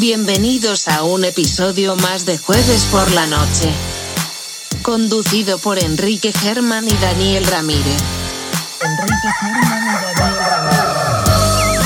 [0.00, 3.70] Bienvenidos a un episodio más de Jueves por la Noche.
[4.80, 8.02] Conducido por Enrique Germán y Daniel Ramírez.
[8.80, 11.80] Enrique Germán y Daniel Ramírez.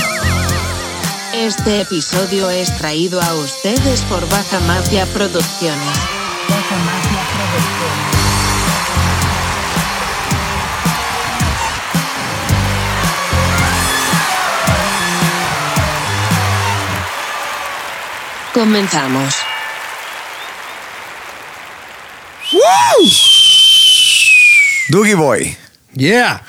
[1.33, 6.23] Este episodio es traído a ustedes por Baja Mafia Producciones.
[18.55, 19.35] Comenzamos.
[24.89, 25.57] Doogie Boy.
[25.95, 26.43] Yeah.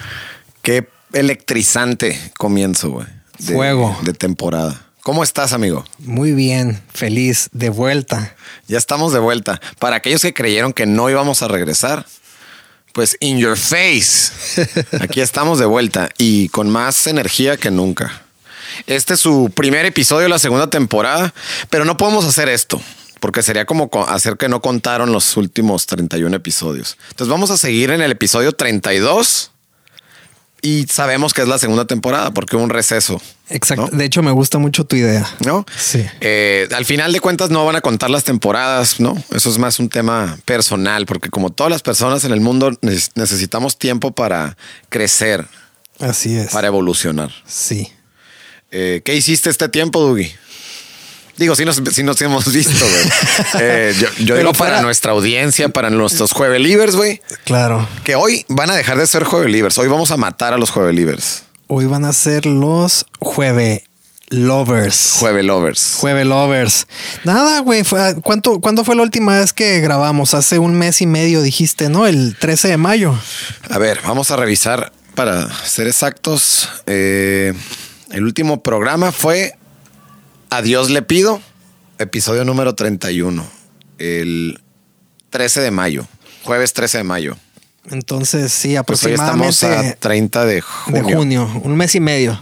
[0.61, 3.07] Qué electrizante comienzo, güey.
[3.39, 3.97] de- Fuego.
[4.03, 4.81] De temporada.
[5.01, 5.85] ¿Cómo estás, amigo?
[5.99, 8.35] Muy bien, feliz, de vuelta.
[8.67, 9.61] Ya estamos de vuelta.
[9.77, 12.05] Para aquellos que creyeron que no íbamos a regresar,
[12.91, 14.31] pues in your face.
[15.01, 18.24] Aquí estamos de vuelta y con más energía que nunca.
[18.87, 21.33] Este es su primer episodio de la segunda temporada,
[21.69, 22.81] pero no podemos hacer esto.
[23.19, 26.97] Porque sería como co- hacer que no contaron los últimos 31 episodios.
[27.09, 29.51] Entonces vamos a seguir en el episodio 32
[30.61, 33.21] y sabemos que es la segunda temporada porque hubo un receso.
[33.49, 33.89] Exacto.
[33.91, 33.97] ¿no?
[33.97, 35.27] De hecho, me gusta mucho tu idea.
[35.45, 35.65] ¿no?
[35.77, 36.03] Sí.
[36.21, 39.15] Eh, al final de cuentas no van a contar las temporadas, ¿no?
[39.31, 43.11] Eso es más un tema personal, porque como todas las personas en el mundo neces-
[43.15, 44.57] necesitamos tiempo para
[44.89, 45.47] crecer,
[45.99, 46.51] Así es.
[46.51, 47.31] para evolucionar.
[47.47, 47.91] Sí.
[48.71, 50.31] Eh, ¿Qué hiciste este tiempo, Dugi?
[51.37, 53.03] Digo, sí nos, sí nos hemos visto, güey.
[53.61, 57.87] Eh, yo yo Pero digo para- para nuestra audiencia, para nuestros juevelivers, güey, Claro.
[58.03, 59.77] que hoy van a dejar de ser juevelivers.
[59.77, 61.43] Hoy vamos a matar a los juevelivers.
[61.67, 63.83] Hoy van a ser los jueve
[64.29, 65.13] lovers.
[65.19, 65.95] Juevelovers.
[65.99, 66.87] Jueve lovers.
[67.25, 67.83] Nada, güey.
[68.23, 70.33] ¿Cuánto, ¿Cuándo fue la última vez que grabamos?
[70.33, 72.07] Hace un mes y medio dijiste, ¿no?
[72.07, 73.13] El 13 de mayo.
[73.69, 76.69] A ver, vamos a revisar para ser exactos.
[76.85, 77.53] Eh,
[78.15, 79.53] el último programa fue
[80.49, 81.41] Adiós le pido,
[81.97, 83.45] episodio número 31,
[83.97, 84.61] el
[85.31, 86.07] 13 de mayo,
[86.43, 87.37] jueves 13 de mayo.
[87.91, 91.17] Entonces, sí, Pues hoy estamos aproximadamente a 30 de de junio.
[91.17, 91.61] junio.
[91.63, 92.39] Un mes y medio.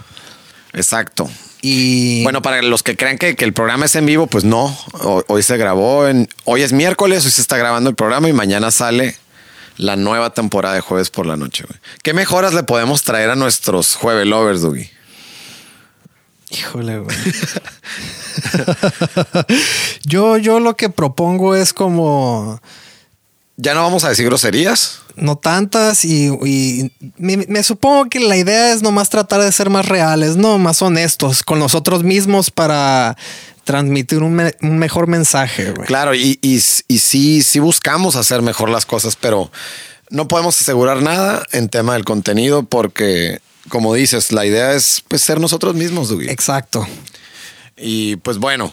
[0.72, 1.28] Exacto.
[1.60, 4.66] Y Bueno, para los que crean que, que el programa es en vivo, pues no.
[4.92, 6.28] Ho- Hoy, se grabó en.
[6.44, 9.16] Hoy es miércoles, hoy se está grabando el programa y mañana sale
[9.76, 11.64] la nueva temporada de jueves por la noche.
[11.66, 11.78] güey.
[12.02, 14.90] ¿Qué mejoras le podemos traer a nuestros jueves lovers, Dougie?
[16.54, 17.16] Híjole, güey.
[20.04, 22.60] yo, yo lo que propongo es como
[23.56, 25.00] Ya no vamos a decir groserías.
[25.16, 29.70] no tantas y, y me, me supongo que la idea es nomás tratar de ser
[29.70, 33.16] más reales, no más honestos con nosotros mismos para
[33.64, 35.86] transmitir un, me- un mejor mensaje, güey.
[35.86, 36.56] Claro, y, y,
[36.88, 39.50] y sí, sí buscamos hacer mejor las cosas, pero
[40.10, 45.22] no podemos asegurar nada en tema del contenido porque, como dices, la idea es pues,
[45.22, 46.30] ser nosotros mismos, Dougie.
[46.30, 46.86] Exacto.
[47.76, 48.72] Y pues bueno,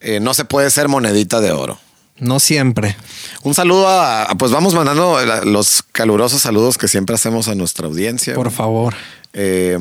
[0.00, 1.78] eh, no se puede ser monedita de oro.
[2.18, 2.96] No siempre.
[3.42, 7.86] Un saludo a, a- pues vamos mandando los calurosos saludos que siempre hacemos a nuestra
[7.86, 8.34] audiencia.
[8.34, 8.94] Por favor.
[9.34, 9.78] Eh,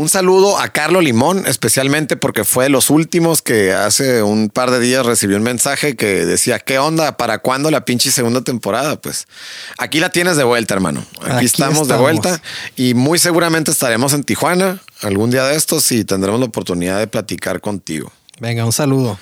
[0.00, 4.70] un saludo a Carlo Limón, especialmente porque fue de los últimos que hace un par
[4.70, 7.18] de días recibió un mensaje que decía, ¿qué onda?
[7.18, 8.98] ¿Para cuándo la pinche segunda temporada?
[8.98, 9.26] Pues
[9.76, 11.04] aquí la tienes de vuelta, hermano.
[11.20, 12.40] Aquí, Aquí estamos, de vuelta
[12.76, 17.06] y muy seguramente estaremos en Tijuana algún día de estos y tendremos la oportunidad de
[17.06, 18.10] platicar contigo.
[18.40, 19.18] Venga, un saludo.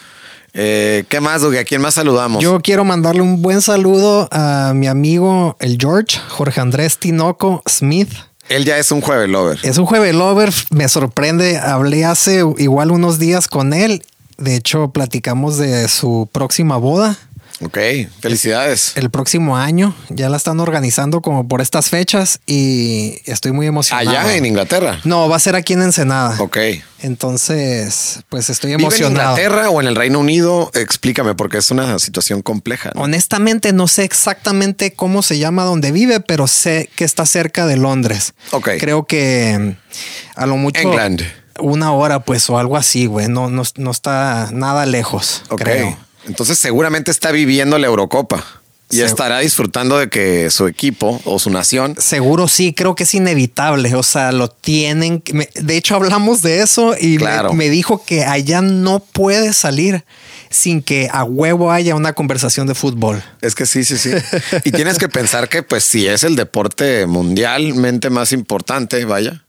[0.54, 1.58] Eh, ¿Qué más, Dugue?
[1.58, 2.40] ¿A quién más saludamos?
[2.40, 8.10] Yo quiero mandarle un buen saludo a mi amigo el George, Jorge Andrés Tinoco Smith.
[8.48, 9.59] Él ya es un jueves lover.
[9.62, 11.59] Es un jueves lover, me sorprende.
[11.59, 14.03] Hablé hace igual unos días con él.
[14.38, 17.19] De hecho, platicamos de su próxima boda
[17.60, 17.76] Ok,
[18.20, 18.92] felicidades.
[18.96, 19.94] el próximo año.
[20.10, 24.10] Ya la están organizando como por estas fechas y estoy muy emocionado.
[24.10, 25.00] Allá en Inglaterra.
[25.04, 26.36] No, va a ser aquí en Ensenada.
[26.41, 26.56] Ok.
[27.00, 29.30] Entonces, pues estoy ¿Vive en emocionado.
[29.36, 30.70] Inglaterra o en el Reino Unido?
[30.74, 32.92] Explícame, porque es una situación compleja.
[32.94, 33.02] ¿no?
[33.02, 37.76] Honestamente, no sé exactamente cómo se llama donde vive, pero sé que está cerca de
[37.76, 38.34] Londres.
[38.52, 38.70] Ok.
[38.78, 41.22] Creo que mm, a lo mucho England.
[41.60, 43.28] una hora, pues, o algo así, güey.
[43.28, 45.60] No, no, no está nada lejos, Ok.
[45.62, 46.07] creo.
[46.28, 48.44] Entonces seguramente está viviendo la Eurocopa
[48.90, 51.94] y estará disfrutando de que su equipo o su nación.
[51.98, 53.94] Seguro sí, creo que es inevitable.
[53.94, 55.22] O sea, lo tienen.
[55.54, 60.04] De hecho, hablamos de eso y me- me, dijo que allá no puede salir
[60.50, 63.22] sin que a huevo haya una conversación de fútbol.
[63.42, 64.10] Es que sí, sí, sí.
[64.64, 69.44] y tienes que pensar que, pues, si es el deporte mundialmente más importante, vaya,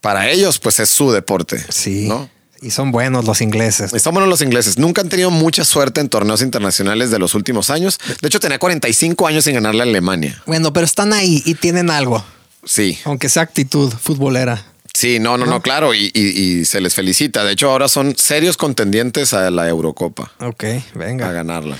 [0.00, 1.62] para ellos, pues es su deporte.
[1.68, 2.08] Sí.
[2.08, 2.30] ¿no?
[2.60, 3.92] Y son buenos los ingleses.
[3.94, 4.78] Y son buenos los ingleses.
[4.78, 7.98] Nunca han tenido mucha suerte en torneos internacionales de los últimos años.
[8.20, 10.42] De hecho, tenía 45 años sin ganarle a Alemania.
[10.46, 12.24] Bueno, pero están ahí y tienen algo,
[12.64, 14.64] Sí, aunque sea actitud futbolera.
[14.92, 16.20] Sí, no, no, no, claro, y, y-
[16.60, 17.44] y se les felicita.
[17.44, 21.30] De hecho, ahora son serios contendientes a la Eurocopa, Ok, a venga.
[21.30, 21.76] ganarla.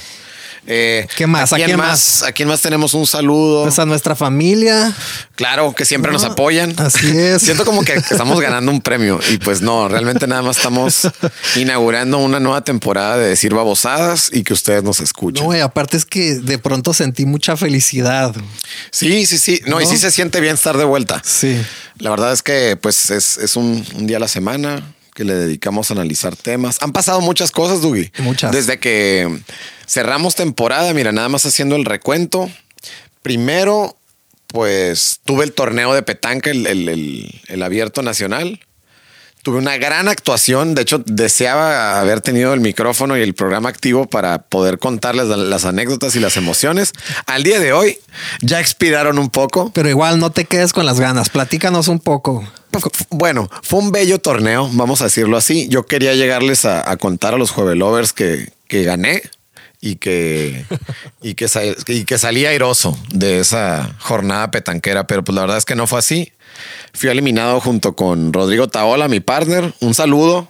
[0.71, 1.51] Eh, ¿Qué más?
[1.55, 3.63] ¿A quién ¿A quién más tenemos un saludo?
[3.63, 4.95] Pues a nuestra familia.
[5.35, 6.75] Claro, que siempre nos No, apoyan.
[6.77, 7.41] así es.
[7.49, 11.09] Siento como que, que estamos ganando un premio y pues no, realmente nada más estamos
[11.57, 15.43] inaugurando una nueva temporada de decir babosadas y que ustedes nos escuchen.
[15.43, 18.35] No, y aparte es que de pronto sentí mucha felicidad.
[18.91, 19.63] Sí, sí, sí.
[19.67, 21.23] No, y sí se siente bien estar de vuelta.
[21.25, 21.59] Sí.
[21.97, 24.83] La verdad es que pues es, es un, un día a la semana
[25.15, 26.77] que le dedicamos a analizar temas.
[26.83, 28.13] Han pasado muchas cosas, Dugi.
[28.19, 28.53] Muchas.
[28.53, 29.41] Desde que
[29.89, 32.49] cerramos temporada, mira, nada más haciendo el recuento.
[33.23, 33.97] Primero,
[34.47, 38.61] pues tuve el torneo de petanca, el, el- el- el abierto nacional.
[39.43, 40.75] Tuve una gran actuación.
[40.75, 45.37] De hecho, deseaba haber tenido el micrófono y el programa activo para poder contarles la-
[45.37, 46.93] las anécdotas y las emociones.
[47.27, 47.99] Al día de hoy
[48.43, 49.71] ya expiraron un poco.
[49.75, 51.31] Pero igual no te quedes con las ganas.
[51.31, 52.47] Platícanos un poco.
[53.11, 55.69] Bueno, fue un bello torneo, vamos a decirlo así.
[55.69, 59.23] Yo quería llegarles a, a contar a los Juevelovers que, que gané
[59.81, 60.65] y que,
[61.23, 61.47] y, que
[61.87, 65.87] y que salí airoso de esa jornada petanquera, pero pues la verdad es que no
[65.87, 66.33] fue así.
[66.93, 69.73] Fui eliminado junto con Rodrigo Taola, mi partner.
[69.81, 70.49] Un saludo,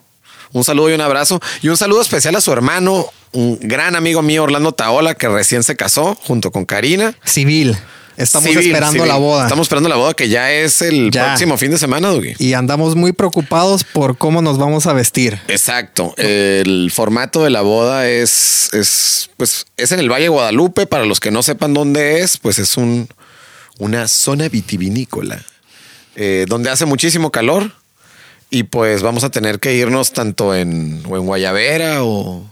[0.52, 1.40] un saludo y un abrazo.
[1.62, 5.62] Y un saludo especial a su hermano, un gran amigo mío, Orlando Taola, que recién
[5.62, 7.14] se casó junto con Karina.
[7.24, 7.76] Civil.
[8.18, 9.08] Estamos Civil, esperando civil.
[9.08, 9.44] la boda.
[9.44, 11.26] Estamos esperando la boda que ya es el Ya.
[11.26, 12.34] próximo fin de semana, Dugi.
[12.38, 15.40] Y andamos muy preocupados por cómo nos vamos a vestir.
[15.46, 16.14] Exacto.
[16.16, 20.86] El formato de la boda es, es, pues, es en el Valle de Guadalupe.
[20.86, 23.08] Para los que no sepan dónde es, pues es un,
[23.78, 25.44] una zona vitivinícola
[26.16, 27.70] eh, donde hace muchísimo calor
[28.50, 32.44] y pues vamos a tener que irnos tanto en, o en Guayavera o...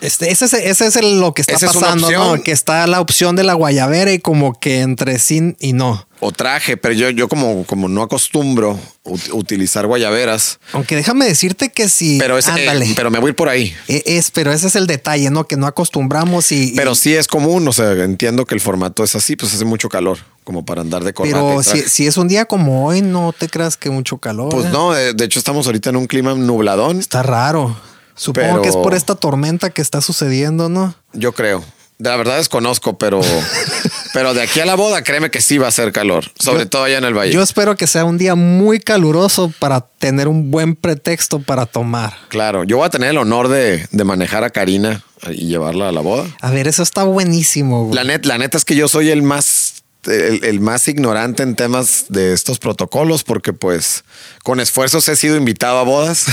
[0.00, 2.42] Este, ese es, ese es el- lo que está Esa es una pasando, ¿no?
[2.42, 6.06] Que está la opción de la guayabera y como que entre sí y no.
[6.20, 11.70] o traje, pero yo, yo como, como no acostumbro ut- utilizar guayaveras, Aunque déjame decirte
[11.70, 12.16] que sí.
[12.20, 13.74] pero, es, eh, pero me voy a ir por ahí.
[13.88, 15.46] E- Es, pero ese es el detalle, ¿no?
[15.46, 16.70] Que no acostumbramos y.
[16.70, 19.64] y- Pero sí es común, o sea, entiendo que el formato es así, pues hace
[19.64, 21.38] mucho calor, como para andar de corbata.
[21.38, 24.48] pero si, si es un día como hoy, no te creas que mucho calor.
[24.50, 24.70] Pues ¿eh?
[24.72, 27.76] no, de, de hecho estamos ahorita en un clima nubladón, Está raro.
[28.18, 30.94] Supongo Pero- que es por esta tormenta que está sucediendo, ¿no?
[31.14, 31.64] yo creo.
[31.98, 33.20] De la verdad desconozco, pero,
[34.12, 36.68] pero de aquí a la boda, créeme que sí va a ser calor, sobre Yo-
[36.68, 37.32] todo allá en el valle.
[37.32, 42.14] Yo espero que sea un día muy caluroso para tener un buen pretexto para tomar.
[42.28, 45.92] claro, yo voy a tener el honor de, de manejar a Karina y llevarla a
[45.92, 46.24] la boda.
[46.40, 47.86] A ver, eso está buenísimo.
[47.86, 47.94] güey.
[47.96, 49.67] La, net, la neta es que yo soy el más,
[50.04, 54.04] el, el más ignorante en temas de estos protocolos, porque pues
[54.44, 56.26] con esfuerzos he sido invitado a bodas.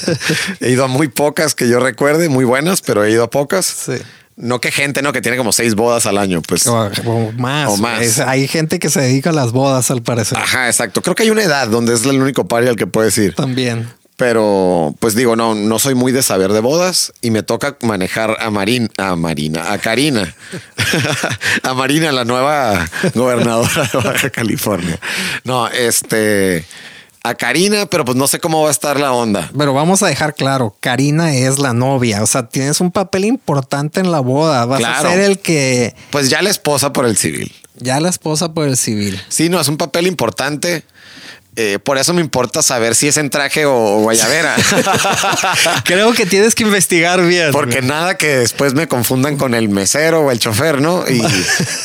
[0.60, 3.66] he ido a muy pocas que yo recuerde, muy buenas, pero he ido a pocas.
[3.66, 3.94] Sí.
[4.36, 6.66] No que gente, no, que tiene como seis bodas al año, pues.
[6.66, 7.70] O, o más.
[7.70, 8.02] O más.
[8.02, 10.36] Es- hay gente que se dedica a las bodas, al parecer.
[10.36, 11.02] Ajá, exacto.
[11.02, 13.34] Creo que hay una edad donde es el único party al que puedes ir.
[13.36, 13.88] También.
[14.16, 18.36] Pero, pues digo, no, no soy muy de saber de bodas y me toca manejar
[18.40, 20.34] a Marín, a Marina, a Karina,
[21.64, 25.00] a Marina, la nueva gobernadora de Baja California.
[25.42, 26.64] No, este,
[27.24, 29.50] a Karina, pero pues no sé cómo va a estar la onda.
[29.58, 33.98] Pero vamos a dejar claro, Karina es la novia, o sea, tienes un papel importante
[33.98, 35.08] en la boda, vas Claro.
[35.08, 37.52] a ser el que Pues ya la esposa por el civil.
[37.78, 39.20] ya la esposa por el civil.
[39.28, 40.84] Sí, no, es un papel importante.
[41.56, 44.56] Eh, por eso me importa saber si es en traje o guayabera.
[45.84, 47.52] Creo que tienes que investigar bien.
[47.52, 51.04] Porque nada que después me confundan con el mesero o el chofer, ¿no?
[51.08, 51.22] Y,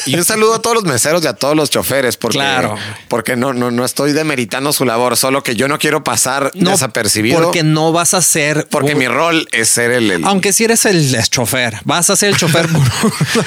[0.06, 2.76] y un saludo a todos los meseros y a todos los choferes, porque, Claro.
[3.10, 6.72] porque no, no, no estoy demeritando su labor, solo que yo no quiero pasar no,
[6.72, 7.42] desapercibido.
[7.42, 10.10] porque no vas a ser porque un- mi rol es ser el.
[10.12, 12.68] el- aunque si eres el chofer, vas a ser el chofer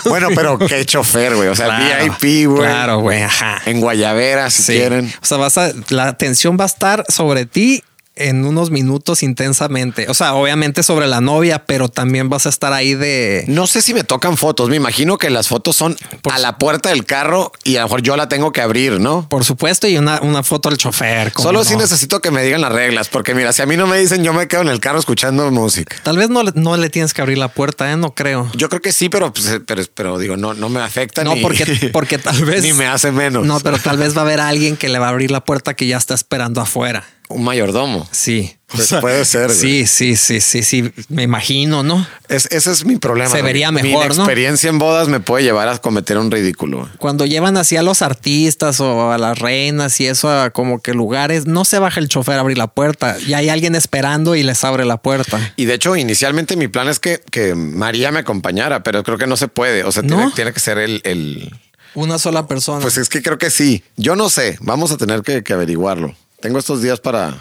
[0.05, 1.49] bueno, pero qué chofer, güey.
[1.49, 2.62] O sea, Claro, VIP, güey.
[2.69, 3.61] Claro, güey, ajá.
[3.67, 4.73] En Guayavera, si Sí.
[4.75, 5.12] quieren.
[5.23, 7.83] O sea, vas a, la atención va a estar sobre ti
[8.14, 10.07] en unos minutos intensamente.
[10.09, 13.45] O sea, obviamente sobre la novia, pero también vas a estar ahí de.
[13.49, 14.69] No sé si me tocan fotos.
[14.69, 15.97] Me imagino que las fotos son
[16.31, 19.26] a la puerta del carro y a lo mejor yo la tengo que abrir, ¿no?
[19.28, 21.33] Por supuesto, y una, una foto al chofer.
[21.33, 21.64] ¿cómo Solo no?
[21.64, 24.23] si necesito que me digan las reglas, porque mira, si a mí no me dicen,
[24.25, 25.97] yo me quedo en el carro escuchando música.
[26.02, 27.97] Tal vez no, le- no le tienes que abrir la puerta, ¿eh?
[27.97, 28.50] No creo.
[28.54, 31.40] Yo creo que sí, pero, pues, pero, pero digo, no, no me afecta No, ni,
[31.42, 32.62] porque, porque tal vez.
[32.62, 33.45] ni me hace menos.
[33.47, 35.75] No, pero tal vez va a haber alguien que le va a abrir la puerta
[35.75, 37.04] que ya está esperando afuera.
[37.29, 38.07] Un mayordomo.
[38.11, 38.57] Sí.
[38.67, 39.50] Pues puede ser.
[39.50, 40.91] Sí, sí, sí, sí, sí.
[41.09, 42.07] Me imagino, ¿no?
[42.29, 43.31] Es, ese es mi problema.
[43.31, 44.23] Se vería Mi mejor, ¿no?
[44.25, 46.88] experiencia en bodas me puede llevar a cometer un ridículo.
[46.99, 50.95] Cuando llevan así a los artistas o a las reinas y eso a como que
[50.95, 53.17] lugares, no se baja el chofer a abrir la puerta.
[53.26, 55.52] Y hay alguien esperando y les abre la puerta.
[55.57, 59.26] Y de hecho, inicialmente mi plan es que, que María me acompañara, pero creo que
[59.26, 59.85] no se puede.
[59.85, 60.17] O sea, ¿No?
[60.17, 61.55] tiene, tiene que ser el, el-
[61.95, 62.81] Una sola persona.
[62.81, 63.85] Pues es que creo que sí.
[63.99, 64.57] Yo no sé.
[64.61, 66.14] Vamos a tener que, que averiguarlo.
[66.42, 67.34] Tengo estos días para,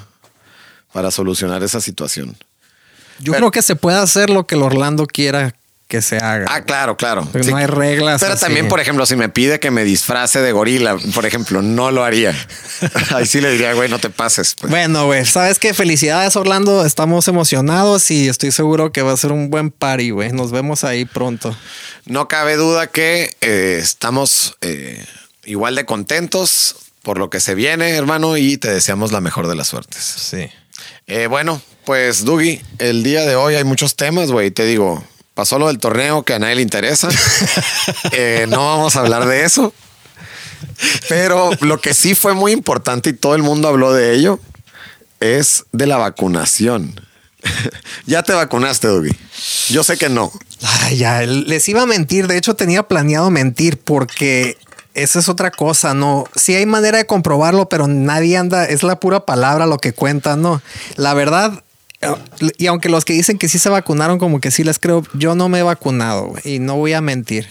[0.93, 2.37] para solucionar esa situación.
[3.19, 5.53] Yo Pero- creo que se puede hacer lo que el Orlando quiera
[5.87, 6.45] que se haga.
[6.47, 7.27] Ah, claro, claro.
[7.29, 8.45] Porque no hay reglas Pero así.
[8.45, 12.05] también, por ejemplo, si me pide que me disfrace de gorila, por ejemplo, no lo
[12.05, 12.33] haría.
[13.13, 14.55] Ahí sí le diría, güey, no te pases.
[14.57, 14.71] pues.
[14.71, 15.73] Bueno, güey, sabes qué?
[15.73, 16.85] Felicidades, Orlando.
[16.85, 20.31] Estamos emocionados y estoy seguro que va a ser un buen party, güey.
[20.31, 21.53] Nos vemos ahí pronto.
[22.05, 25.03] No cabe duda que eh, estamos eh,
[25.43, 29.55] igual de contentos por lo que se viene, hermano, y te deseamos la mejor de
[29.55, 30.03] las suertes.
[30.03, 30.49] Sí.
[31.07, 34.51] Eh, bueno, pues, Dugi, el día de hoy hay muchos temas, güey.
[34.51, 35.03] Te digo,
[35.33, 37.09] pasó lo del torneo que a nadie le interesa.
[38.13, 39.73] Eh, no vamos a hablar de eso.
[41.09, 44.39] Pero lo que sí fue muy importante y todo el mundo habló de ello
[45.19, 46.99] es de la vacunación.
[48.05, 49.11] ya te vacunaste, Dugi.
[49.69, 50.31] Yo sé que no.
[50.61, 52.27] Ay, ya, les iba a mentir.
[52.27, 54.57] De hecho, tenía planeado mentir porque
[54.93, 56.25] esa es otra cosa, ¿no?
[56.35, 60.35] Sí hay manera de comprobarlo, pero nadie anda, es la pura palabra lo que cuenta,
[60.35, 60.61] ¿no?
[60.95, 61.63] La verdad,
[62.57, 65.35] y aunque los que dicen que sí se vacunaron, como que sí les creo, yo
[65.35, 67.47] no me he vacunado y no voy a mentir.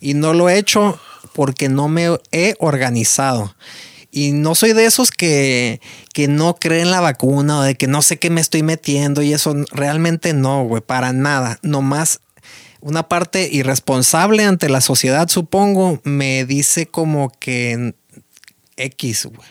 [0.00, 0.98] Y no lo he hecho
[1.32, 3.54] porque no me he organizado.
[4.10, 5.80] Y no soy de esos que,
[6.12, 9.32] que no creen la vacuna o de que no sé qué me estoy metiendo y
[9.32, 11.58] eso realmente no, güey, para nada.
[11.62, 12.20] Nomás
[12.84, 17.94] una parte irresponsable ante la sociedad, supongo, me dice como que
[18.76, 19.48] X, güey.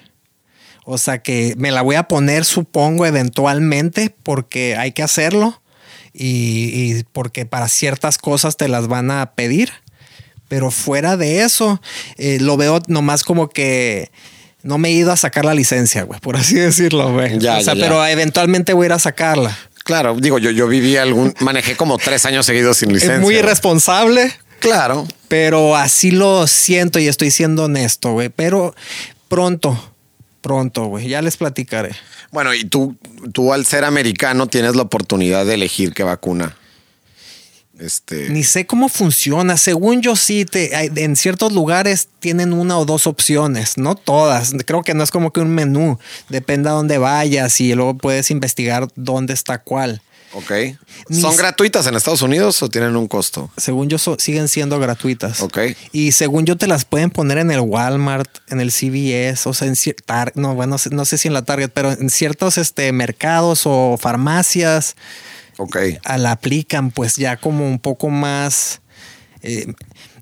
[0.86, 5.64] O sea que me la voy a poner, supongo, eventualmente, porque hay que hacerlo
[6.14, 9.72] y, y porque para ciertas cosas te las van a pedir.
[10.48, 11.82] Pero fuera de eso,
[12.18, 14.12] eh, lo veo nomás como que
[14.62, 17.40] no me he ido a sacar la licencia, güey, por así decirlo, güey.
[17.40, 17.88] Ya, o sea, ya, ya.
[17.88, 19.58] pero eventualmente voy a ir a sacarla.
[19.84, 23.16] Claro, digo, yo, yo viví algún, manejé como tres años seguidos sin licencia.
[23.16, 25.08] Es muy irresponsable, Claro.
[25.28, 28.30] pero así lo siento y estoy siendo honesto, güey.
[28.30, 28.74] Pero
[29.28, 29.94] pronto,
[30.42, 31.10] pronto, güey.
[31.10, 31.92] Ya les platicaré.
[32.32, 32.96] Bueno, y tú,
[33.34, 36.56] tú al ser americano tienes la oportunidad de elegir qué vacuna.
[37.80, 38.30] Este.
[38.30, 39.58] Ni sé cómo funciona.
[39.58, 44.54] Según yo sí, te, en ciertos lugares tienen una o dos opciones, no todas.
[44.66, 45.98] Creo que no es como que un menú.
[46.30, 50.02] Depende a dónde vayas y luego puedes investigar dónde está cuál.
[50.36, 50.52] Ok.
[51.10, 53.52] Ni ¿Son gratuitas en Estados Unidos o tienen un costo?
[53.56, 55.42] Según yo so- siguen siendo gratuitas.
[55.42, 55.60] Ok.
[55.92, 59.68] Y según yo te las pueden poner en el Walmart, en el CVS, o sea,
[59.68, 59.76] en
[60.06, 62.92] Tar- no, bueno, no sé- no sé si en la Target, pero en ciertos este,
[62.94, 64.96] mercados o farmacias
[65.58, 65.78] Ok.
[66.04, 68.82] a la aplican pues ya como un poco más,
[69.42, 69.74] eh,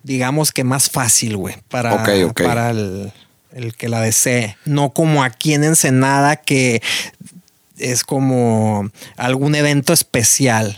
[0.03, 3.11] digamos que más fácil, güey, para, para el,
[3.53, 4.57] el que la desee.
[4.65, 6.81] No como aquí en Ensenada que
[7.77, 10.77] es como algún evento especial.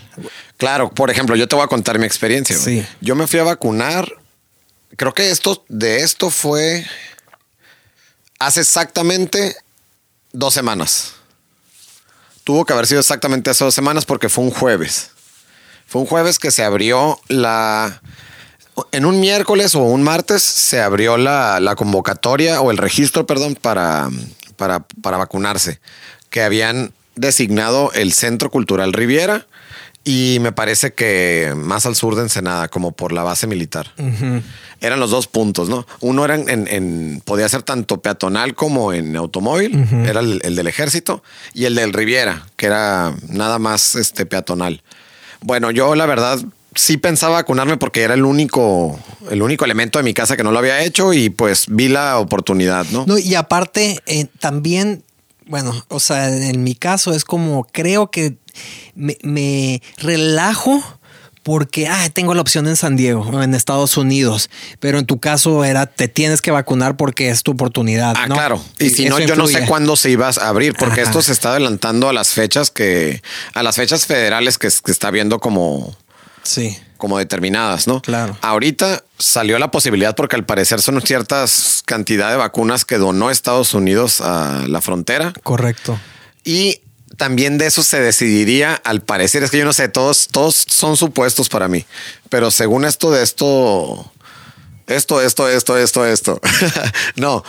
[0.56, 2.56] Claro, por ejemplo, yo te voy a contar mi experiencia.
[2.56, 2.84] Sí.
[3.00, 4.08] Yo me fui a vacunar.
[4.96, 6.86] Creo que esto de esto fue
[8.38, 9.56] hace exactamente
[10.32, 11.14] dos semanas.
[12.44, 15.10] Tuvo que haber sido exactamente hace dos semanas porque fue un jueves.
[15.86, 18.02] Fue un jueves que se abrió la.
[18.92, 23.54] En un miércoles o un martes se abrió la, la convocatoria o el registro, perdón,
[23.54, 24.08] para,
[24.56, 25.80] para, para vacunarse.
[26.30, 29.46] Que habían designado el Centro Cultural Riviera
[30.04, 33.90] y me parece que más al sur de Ensenada, como por la base militar.
[34.80, 35.86] Eran los dos puntos, ¿no?
[36.00, 41.22] Uno era en, podía ser tanto peatonal como en automóvil, era el, el del ejército,
[41.54, 44.82] y el del Riviera, que era nada más este peatonal.
[45.40, 46.38] Bueno, yo la verdad
[46.74, 48.98] sí pensaba vacunarme porque era el único,
[49.30, 52.18] el único elemento de mi casa que no lo había hecho y pues vi la
[52.18, 53.04] oportunidad, ¿no?
[53.06, 55.02] No, y aparte, eh, también,
[55.46, 58.36] bueno, o sea, en mi caso es como creo que
[58.94, 60.82] me, me relajo
[61.42, 64.48] porque ah, tengo la opción en San Diego en Estados Unidos,
[64.80, 68.14] pero en tu caso era te tienes que vacunar porque es tu oportunidad.
[68.16, 68.34] Ah, ¿no?
[68.34, 68.64] claro.
[68.78, 71.10] Y si no, yo no sé cuándo se iba a abrir, porque Ajá.
[71.10, 75.10] esto se está adelantando a las fechas que, a las fechas federales que, que está
[75.10, 75.94] viendo como,
[76.44, 78.00] Sí, como determinadas, ¿no?
[78.00, 78.36] Claro.
[78.40, 83.74] Ahorita salió la posibilidad porque al parecer son ciertas cantidad de vacunas que donó Estados
[83.74, 85.98] Unidos a la frontera correcto.
[86.44, 86.80] y
[87.16, 89.42] también de eso se decidiría al parecer.
[89.42, 91.84] Es que yo no sé, todos, todos son supuestos para mí,
[92.28, 94.12] pero según esto de esto,
[94.86, 96.40] esto, esto, esto, esto, esto.
[97.16, 97.44] no,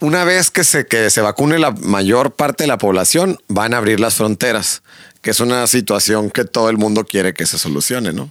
[0.00, 3.78] una vez que se, que se vacune la mayor parte de la población, van a
[3.78, 4.82] abrir las fronteras,
[5.22, 8.30] que es una situación que todo el mundo quiere que se solucione, ¿no?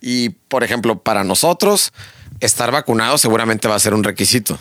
[0.00, 1.92] Y, por ejemplo, para nosotros,
[2.40, 4.58] estar vacunado seguramente va a ser un requisito.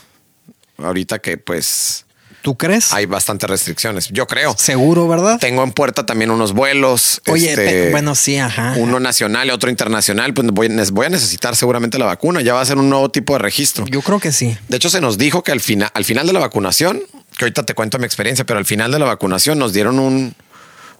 [0.78, 2.06] Ahorita que pues
[2.42, 2.94] ¿Tú crees?
[2.94, 4.10] hay bastantes restricciones.
[4.10, 4.56] Yo creo.
[4.58, 5.40] Seguro, ¿verdad?
[5.40, 7.22] Tengo en puerta también unos vuelos.
[7.28, 8.74] Oye, este, bueno, sí, ajá.
[8.78, 10.34] Uno nacional y otro internacional.
[10.34, 12.42] Pues voy, voy a necesitar seguramente la vacuna.
[12.42, 13.86] Ya va a ser un nuevo tipo de registro.
[13.88, 14.58] Yo creo que sí.
[14.68, 17.02] De hecho, se nos dijo que al, final al final de la vacunación
[17.38, 20.36] que ahorita te cuento mi experiencia, pero al final de la vacunación nos dieron un,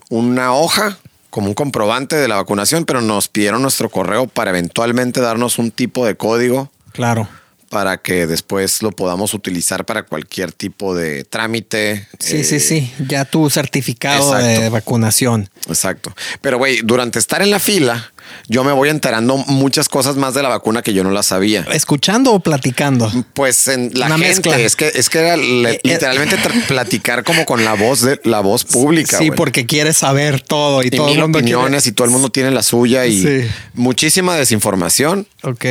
[0.10, 0.98] una hoja
[1.30, 5.72] como un comprobante de la vacunación, pero nos pidieron nuestro correo para eventualmente darnos un
[5.72, 7.28] tipo de código Claro.
[7.72, 12.06] Para que después lo podamos utilizar para cualquier tipo de trámite.
[12.20, 12.92] Sí, eh, sí, sí.
[13.08, 14.62] Ya tu certificado exacto.
[14.62, 15.50] de vacunación.
[15.68, 16.14] Exacto.
[16.42, 18.12] Pero, güey, durante estar en la fila,
[18.50, 21.66] yo me voy enterando muchas cosas más de la vacuna que yo no las sabía.
[21.72, 23.10] ¿Escuchando o platicando?
[23.34, 24.60] Pues en la Una gente, mezcla.
[24.60, 25.80] es que es que era le- Eh, eh.
[25.84, 26.36] literalmente
[26.68, 29.18] platicar como con la voz de la voz pública.
[29.18, 32.06] sí, porque quieres saber todo y, y todo el mil mundo quiere- opiniones y todo
[32.06, 33.48] el mundo tiene la suya y Sí.
[33.74, 35.26] muchísima desinformación.
[35.44, 35.66] Ok.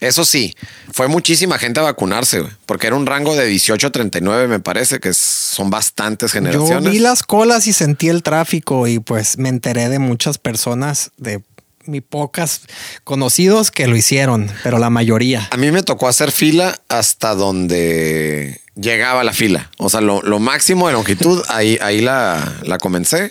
[0.00, 0.54] Eso sí,
[0.92, 4.60] fue muchísima gente a vacunarse, güey, porque era un rango de 18 a 39, me
[4.60, 6.92] parece, que son bastantes Yo generaciones.
[6.92, 11.42] vi las colas y sentí el tráfico y pues me enteré de muchas personas, de
[11.86, 12.62] muy pocas
[13.04, 15.48] conocidos que lo hicieron, pero la mayoría.
[15.50, 19.70] A mí me tocó hacer fila hasta donde llegaba la fila.
[19.78, 23.30] O sea, lo, lo máximo de longitud, ahí, ahí la, la comencé.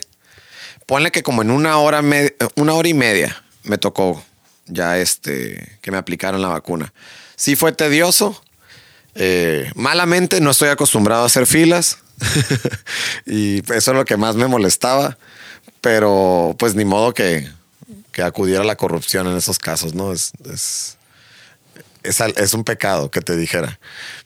[0.85, 2.01] Ponle que como en una hora,
[2.55, 4.23] una hora y media me tocó
[4.67, 6.93] ya este, que me aplicaron la vacuna.
[7.35, 8.41] Sí fue tedioso.
[9.15, 11.99] Eh, malamente no estoy acostumbrado a hacer filas.
[13.25, 15.17] y eso es lo que más me molestaba.
[15.81, 17.47] Pero pues ni modo que,
[18.11, 20.13] que acudiera a la corrupción en esos casos, ¿no?
[20.13, 20.97] Es, es,
[22.03, 23.79] es, un pecado que te dijera.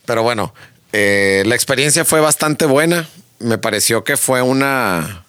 [0.06, 0.54] Pero bueno,
[0.94, 3.08] eh, la experiencia fue bastante buena.
[3.40, 5.26] Me pareció que fue una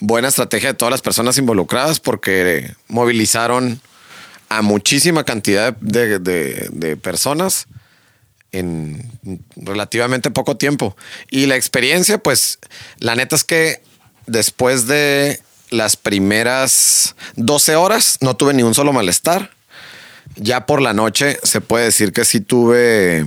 [0.00, 3.80] buena estrategia de todas las personas involucradas porque movilizaron
[4.56, 7.66] a muchísima cantidad de, de- personas
[8.52, 9.10] en
[9.56, 10.96] relativamente poco tiempo.
[11.30, 12.58] Y la experiencia, pues,
[12.98, 13.82] la neta es que
[14.26, 15.40] después de
[15.70, 19.50] las primeras 12 horas no tuve ni un solo malestar.
[20.36, 23.24] Ya por la noche se puede decir que sí tuve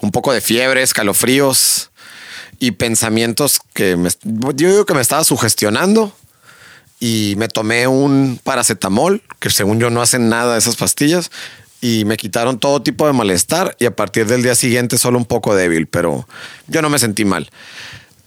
[0.00, 1.90] un poco de fiebre, escalofríos
[2.58, 6.14] y pensamientos que yo digo que me estaba sugestionando
[7.00, 11.30] y me tomé un paracetamol, que según yo no hacen nada esas pastillas,
[11.80, 15.24] y me quitaron todo tipo de malestar y a partir del día siguiente solo un
[15.24, 16.28] poco débil, pero
[16.68, 17.50] yo no me sentí mal.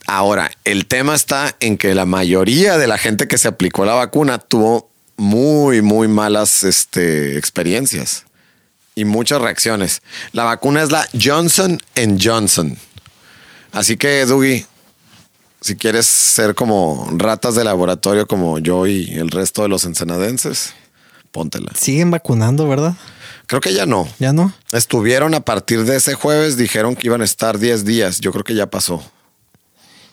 [0.08, 3.94] Ahora, el tema está en que la mayoría de la gente que se aplicó la
[3.94, 8.26] vacuna tuvo muy, muy malas este, experiencias
[8.96, 10.02] y muchas reacciones.
[10.32, 11.80] La vacuna es la Johnson
[12.22, 12.78] Johnson.
[13.72, 14.66] Así que, Dougie,
[15.64, 20.74] si quieres ser como ratas de laboratorio como yo y el resto de los ensenadenses,
[21.32, 21.72] póntela.
[21.74, 22.96] Siguen vacunando, ¿verdad?
[23.48, 24.06] Creo que ya no.
[24.20, 24.54] ¿Ya no?
[24.74, 28.20] Estuvieron a partir de ese jueves, dijeron que iban a estar 10 días.
[28.20, 29.02] Yo creo que ya pasó.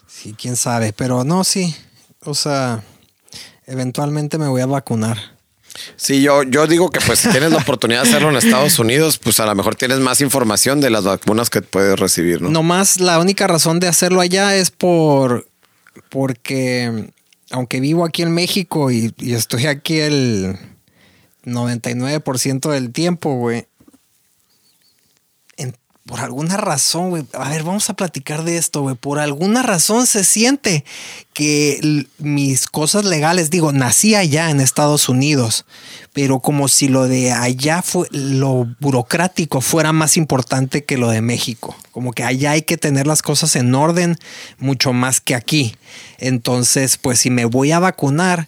[0.06, 1.74] Sí, quién sabe, pero no, sí.
[2.24, 2.84] O sea,
[3.66, 5.18] eventualmente me voy a vacunar.
[5.96, 9.18] Sí, yo, yo digo que pues si tienes la oportunidad de hacerlo en Estados Unidos,
[9.18, 12.50] pues a lo mejor tienes más información de las vacunas que puedes recibir, ¿no?
[12.50, 15.46] Nomás la única razón de hacerlo allá es por
[16.08, 17.10] porque
[17.50, 20.56] aunque vivo aquí en México y, estoy aquí el
[21.44, 23.66] 99% del tiempo, güey.
[26.06, 27.24] Por alguna razón, güey.
[27.34, 28.96] A ver, vamos a platicar de esto, güey.
[28.96, 30.84] Por alguna razón se siente
[31.40, 35.64] que mis cosas legales, digo, nací allá en Estados Unidos,
[36.12, 41.22] pero como si lo de allá fue lo burocrático fuera más importante que lo de
[41.22, 41.74] México.
[41.92, 44.16] Como que allá hay que tener las cosas en orden
[44.58, 45.74] mucho más que aquí.
[46.18, 48.46] Entonces, pues si me voy a vacunar,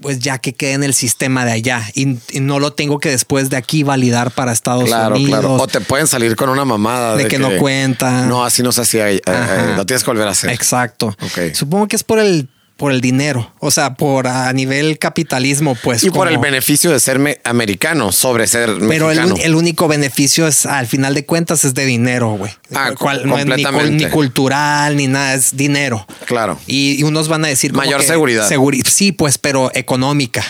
[0.00, 3.10] pues ya que quede en el sistema de allá y, y no lo tengo que
[3.10, 5.40] después de aquí validar para Estados Claro, Unidos.
[5.40, 5.54] claro.
[5.56, 8.26] O te pueden salir con una mamada De que no cuenta.
[8.26, 9.10] No, así no se hacía.
[9.10, 10.50] eh, eh, lo tienes que volver a hacer.
[10.50, 11.14] Exacto.
[11.52, 16.02] Supongo que es por el por el dinero, o sea, por a nivel capitalismo, pues.
[16.02, 19.34] Y por el beneficio de ser me- americano sobre ser Pero el, mexicano.
[19.44, 22.50] el único beneficio es, al final de cuentas, es de dinero, güey.
[22.74, 26.04] Ah, Cual- no es ni, cultural, ni nada, es dinero.
[26.26, 26.58] Claro.
[26.66, 27.72] Y, y unos van a decir...
[27.72, 28.48] Mayor que seguridad.
[28.50, 30.42] seguri- sí, pues, pero económica.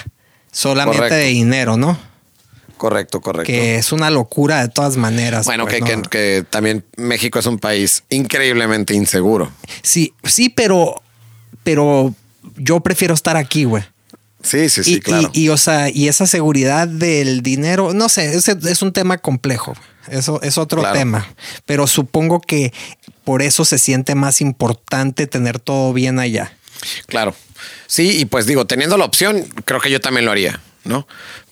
[0.51, 1.17] Solamente Correcto.
[1.17, 1.99] de dinero, ¿no?
[2.79, 3.47] Correcto, correcto.
[3.53, 5.45] Que es una locura de todas maneras.
[5.45, 6.03] bueno, pues, que, ¿no?
[6.03, 9.53] que- que también México es un país increíblemente inseguro.
[9.83, 11.02] Sí, sí, pero...
[11.65, 12.15] Pero
[12.57, 13.85] yo prefiero estar aquí, güey.
[14.43, 15.31] Sí, sí, sí, y, claro.
[15.33, 19.19] y, y, o sea, y esa seguridad del dinero, no sé, es, es un tema
[19.19, 19.75] complejo.
[20.09, 20.99] Eso es otro Claro.
[20.99, 21.29] tema.
[21.65, 22.73] Pero supongo que
[23.23, 26.53] por eso se siente más importante tener todo bien allá.
[27.07, 27.37] Claro.
[27.87, 31.07] Sí, y pues digo, teniendo la opción, creo que yo también lo haría, ¿no?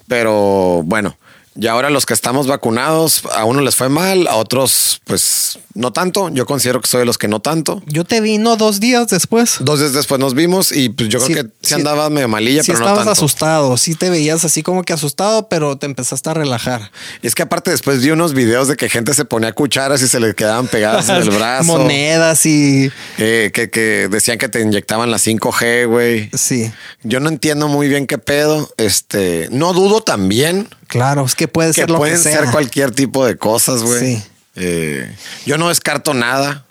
[0.08, 1.16] Pero bueno,
[1.56, 5.92] Y ahora los que estamos vacunados, a unos les fue mal, a otros pues no
[5.92, 6.28] tanto.
[6.28, 7.82] Yo considero que soy de los que no tanto.
[7.86, 8.56] Yo te vi, ¿no?
[8.56, 9.56] Dos días después.
[9.60, 11.74] Dos días después nos vimos y pues yo creo que sí, sí.
[11.74, 13.12] andaba medio malilla, Sí pero no estabas tanto.
[13.12, 16.92] asustado, sí te veías así como que asustado, pero te empezaste a relajar.
[17.20, 20.08] Y es que aparte después vi unos videos de que gente se ponía cucharas y
[20.08, 21.64] se le quedaban pegadas en el brazo.
[21.78, 22.90] Monedas y...
[23.18, 26.30] Eh, que, que decían que te inyectaban la 5G, güey.
[26.32, 26.70] Sí,
[27.02, 28.72] Yo no entiendo muy bien qué pedo.
[28.76, 32.40] Este, no dudo también claro, es que puede que ser lo que pueden sea.
[32.40, 34.16] ser cualquier tipo de cosas, güey.
[34.16, 34.22] Sí.
[34.56, 35.10] Eh,
[35.46, 36.66] yo no descarto nada.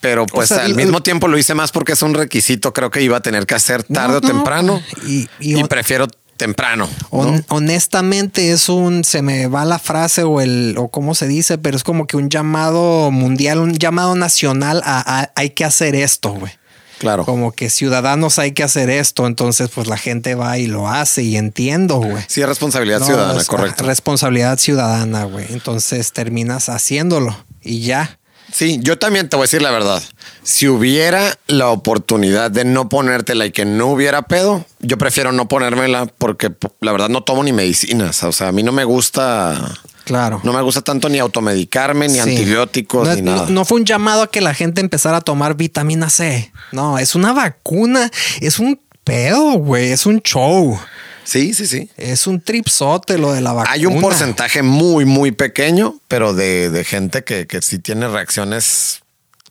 [0.00, 2.72] Pero pues sea, al mismo tiempo lo hice más porque es un requisito.
[2.72, 4.82] Creo que iba a tener que hacer tarde No, o no, temprano.
[5.06, 6.88] y- y y hon- prefiero temprano.
[7.10, 7.18] ¿no?
[7.18, 11.58] Hon- honestamente es un, se me va la frase o el, o cómo se dice,
[11.58, 15.96] pero es como que un llamado mundial, un llamado nacional a, a- hay que hacer
[15.96, 16.52] esto, güey.
[16.98, 17.24] Claro.
[17.24, 21.22] Como que ciudadanos hay que hacer esto, entonces pues la gente va y lo hace
[21.22, 22.24] y entiendo, güey.
[22.26, 23.84] Sí, es responsabilidad No, ciudadana, es correcto.
[23.84, 25.46] Responsabilidad ciudadana, güey.
[25.50, 28.18] Entonces terminas haciéndolo y ya.
[28.50, 30.02] Sí, yo también te voy a decir la verdad.
[30.42, 35.48] Si hubiera la oportunidad de no ponértela y que no hubiera pedo, yo prefiero no
[35.48, 38.22] ponérmela porque po- la verdad no tomo ni medicinas.
[38.22, 39.78] O sea, a mí no me gusta,
[40.08, 40.40] Claro.
[40.42, 42.20] no me gusta tanto ni automedicarme, ni Sí.
[42.20, 43.46] antibióticos, No, ni no- nada.
[43.50, 46.50] no fue un llamado a que la gente empezara a tomar vitamina C.
[46.72, 48.10] No, es una vacuna.
[48.40, 49.92] Es un pedo, güey.
[49.92, 50.78] Es un show.
[51.24, 51.90] Sí, sí, sí.
[51.98, 53.72] Es un tripsote lo de la vacuna.
[53.72, 59.02] Hay un porcentaje muy, muy pequeño, pero de, de gente que, que sí tiene reacciones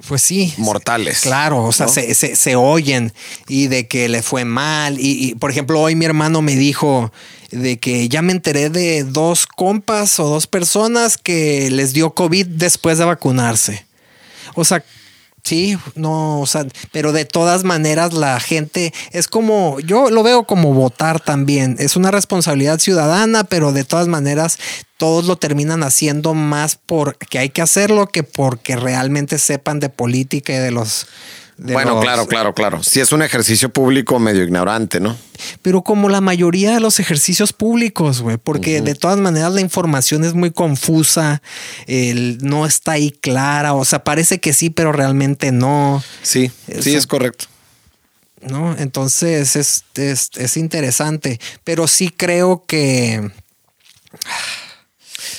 [0.08, 0.54] Pues sí.
[0.58, 1.22] mortales.
[1.22, 1.92] Claro, o sea, ¿no?
[1.92, 3.14] se, se- se oyen
[3.48, 5.00] y de que le fue mal.
[5.00, 7.12] Y, y, por ejemplo, hoy mi hermano me dijo
[7.52, 12.46] de que ya me enteré de dos compas o dos personas que les dio COVID
[12.46, 13.86] después de vacunarse.
[14.54, 14.84] O sea,
[15.44, 20.44] sí, no, o sea, pero de todas maneras la gente es como, yo lo veo
[20.46, 21.76] como votar también.
[21.80, 24.58] Es una responsabilidad ciudadana, pero de todas maneras
[24.98, 30.54] todos lo terminan haciendo más porque hay que hacerlo que porque realmente sepan de política
[30.54, 31.08] y de los...
[31.60, 32.84] Bueno, los- claro, claro, claro.
[32.84, 35.18] Sí es un ejercicio público medio ignorante, ¿no?
[35.62, 40.24] Pero como la mayoría de los ejercicios públicos, güey, porque de todas maneras la información
[40.24, 41.42] es muy confusa,
[41.88, 46.04] el- no está ahí clara, o sea, parece que sí, pero realmente no.
[46.22, 47.46] Sí, O sí sea, es correcto.
[48.42, 48.76] ¿no?
[48.78, 53.32] Entonces es, es, es interesante, pero sí creo que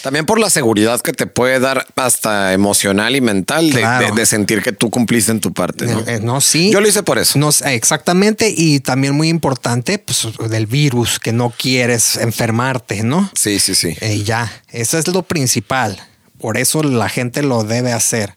[0.02, 4.06] También por la seguridad que te puede dar hasta emocional y mental de, Claro.
[4.14, 5.86] de- de sentir que tú cumpliste en tu parte.
[5.86, 6.00] ¿no?
[6.00, 6.70] eh, eh, no, sí.
[6.70, 7.38] Yo lo hice por eso.
[7.38, 13.30] No, exactamente, y también muy importante, pues, del virus, que no quieres enfermarte, ¿no?
[13.34, 13.96] Sí, sí, sí.
[14.00, 15.98] Eh, ya, eso es lo principal.
[16.38, 18.36] Por eso la gente lo debe hacer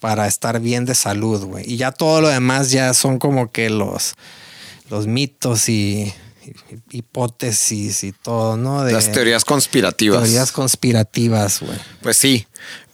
[0.00, 1.64] para estar bien de salud, güey.
[1.72, 4.14] Y ya todo lo demás ya son como que los,
[4.90, 6.12] los mitos y-
[6.90, 8.84] hipótesis y todo, ¿no?
[8.84, 10.22] De Las teorías conspirativas.
[10.22, 11.78] teorías conspirativas, güey.
[12.02, 12.46] Pues sí.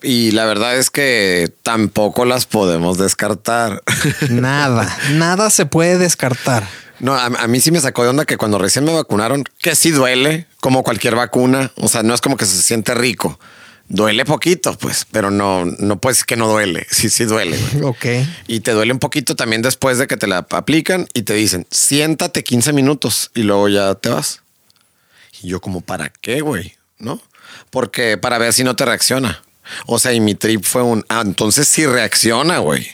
[0.02, 3.82] Y la verdad es que tampoco las podemos descartar.
[4.30, 6.66] Nada, nada se puede descartar.
[6.98, 9.74] No, a, a mí sí me sacó de onda que cuando recién me vacunaron, que
[9.74, 11.72] sí duele, como cualquier vacuna.
[11.76, 13.38] O sea, no es como que se siente rico.
[13.88, 16.87] Duele poquito, pues, pero no, no decir que no duele.
[16.90, 17.59] Sí, sí duele.
[17.59, 17.85] güey.
[17.90, 18.07] Ok.
[18.47, 21.66] Y te duele un poquito también después de que te la aplican y te dicen,
[21.71, 24.40] siéntate 15 minutos y luego ya te vas.
[25.42, 26.75] Y yo como, ¿para qué, güey?
[26.99, 27.21] ¿No?
[27.71, 29.42] Porque para ver si no te reacciona.
[29.87, 32.87] O sea, y mi trip fue un, ah, entonces sí reacciona, güey.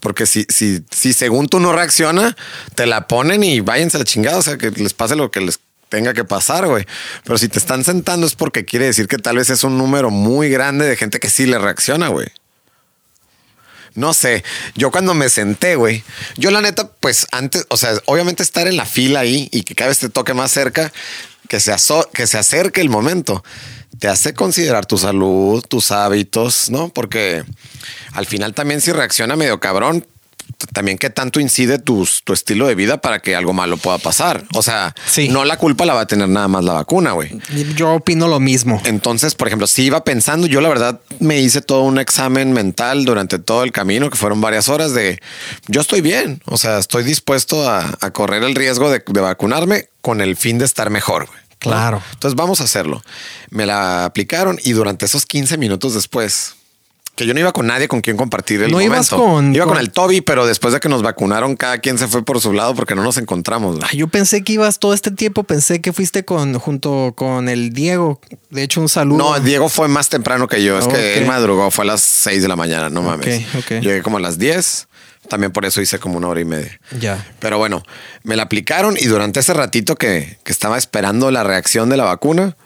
[0.00, 2.36] Porque si, si, si según tú no reacciona,
[2.74, 4.38] te la ponen y váyanse a la chingada.
[4.38, 5.60] O sea, que les pase lo que les
[5.92, 6.86] tenga que pasar, güey.
[7.22, 10.10] Pero si te están sentando es porque quiere decir que tal vez es un número
[10.10, 12.28] muy grande de gente que sí le reacciona, güey.
[13.94, 14.42] No sé,
[14.74, 16.02] yo cuando me senté, güey,
[16.38, 19.74] yo la neta, pues antes, o sea, obviamente estar en la fila ahí y que
[19.74, 20.90] cada vez te toque más cerca,
[21.46, 21.74] que se,
[22.14, 23.44] que se acerque el momento,
[23.98, 26.88] te hace considerar tu salud, tus hábitos, ¿no?
[26.88, 27.44] Porque
[28.12, 30.06] al final también si reacciona medio cabrón,
[30.72, 34.44] también qué tanto incide tus- tu estilo de vida para que algo malo pueda pasar.
[34.54, 35.28] O sea, Sí.
[35.28, 37.38] no la culpa la va a tener nada más la vacuna, güey.
[37.76, 38.80] Yo opino lo mismo.
[38.84, 43.04] Entonces, por ejemplo, si iba pensando, yo la verdad me hice todo un examen mental
[43.04, 45.18] durante todo el camino, que fueron varias horas de
[45.68, 49.88] yo estoy bien, o sea, estoy dispuesto a, a correr el riesgo de, de vacunarme
[50.00, 51.28] con el fin de estar mejor.
[51.58, 52.02] Claro.
[52.14, 53.02] Entonces vamos a hacerlo.
[53.50, 56.54] Me la aplicaron y durante esos 15 minutos después,
[57.14, 59.74] que yo no iba con nadie con quien compartir el No ibas con- Iba con,
[59.74, 62.52] con- el Toby, pero después de que nos vacunaron, cada quien se fue por su
[62.52, 63.78] lado porque no nos encontramos.
[63.92, 68.18] Yo pensé que ibas todo este tiempo, pensé que fuiste con junto con el Diego.
[68.50, 69.18] De hecho, un saludo.
[69.18, 70.78] No, Diego fue más temprano que yo.
[70.78, 73.44] Es que él madrugó, fue a las 6 de la mañana, no mames.
[73.54, 73.70] Ok, ok.
[73.82, 74.88] Llegué como a las 10.
[75.28, 76.80] También por eso hice como una hora y media.
[76.98, 77.24] Ya.
[77.38, 77.82] Pero bueno,
[78.24, 82.04] me la aplicaron y durante ese ratito que, que estaba esperando la reacción de la
[82.04, 82.56] vacuna,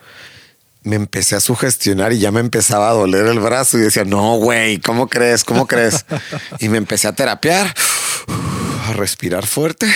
[0.87, 4.37] me empecé a sugestionar y ya me empezaba a doler el brazo y decía, no,
[4.37, 5.43] güey, ¿cómo crees?
[5.43, 6.07] ¿Cómo crees?
[6.61, 7.75] Y me empecé a terapiar,
[8.89, 9.87] a respirar fuerte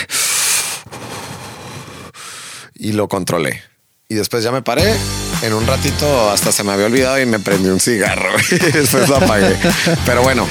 [2.75, 3.63] y lo controlé.
[4.09, 4.97] Y después ya me paré.
[5.43, 8.33] En un ratito hasta se me había olvidado y me prendí un cigarro.
[8.51, 9.57] después lo apagué.
[10.05, 10.47] Pero bueno,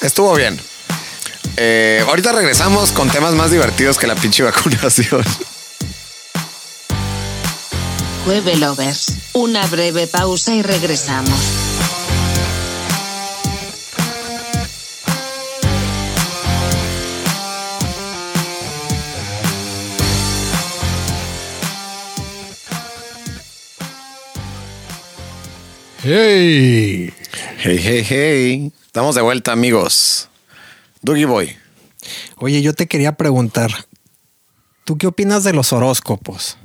[0.00, 0.58] estuvo bien.
[1.58, 5.22] Eh, ahorita regresamos con temas más divertidos que la pinche vacunación.
[8.24, 9.16] Jueve Lovers.
[9.32, 11.34] Una breve pausa y regresamos.
[26.04, 27.12] Hey.
[27.58, 28.72] Hey, hey, hey.
[28.86, 30.28] Estamos de vuelta, amigos.
[31.00, 31.56] Doogie Boy.
[32.36, 33.70] Oye, yo te quería preguntar,
[34.84, 36.56] ¿tú qué opinas de los horóscopos?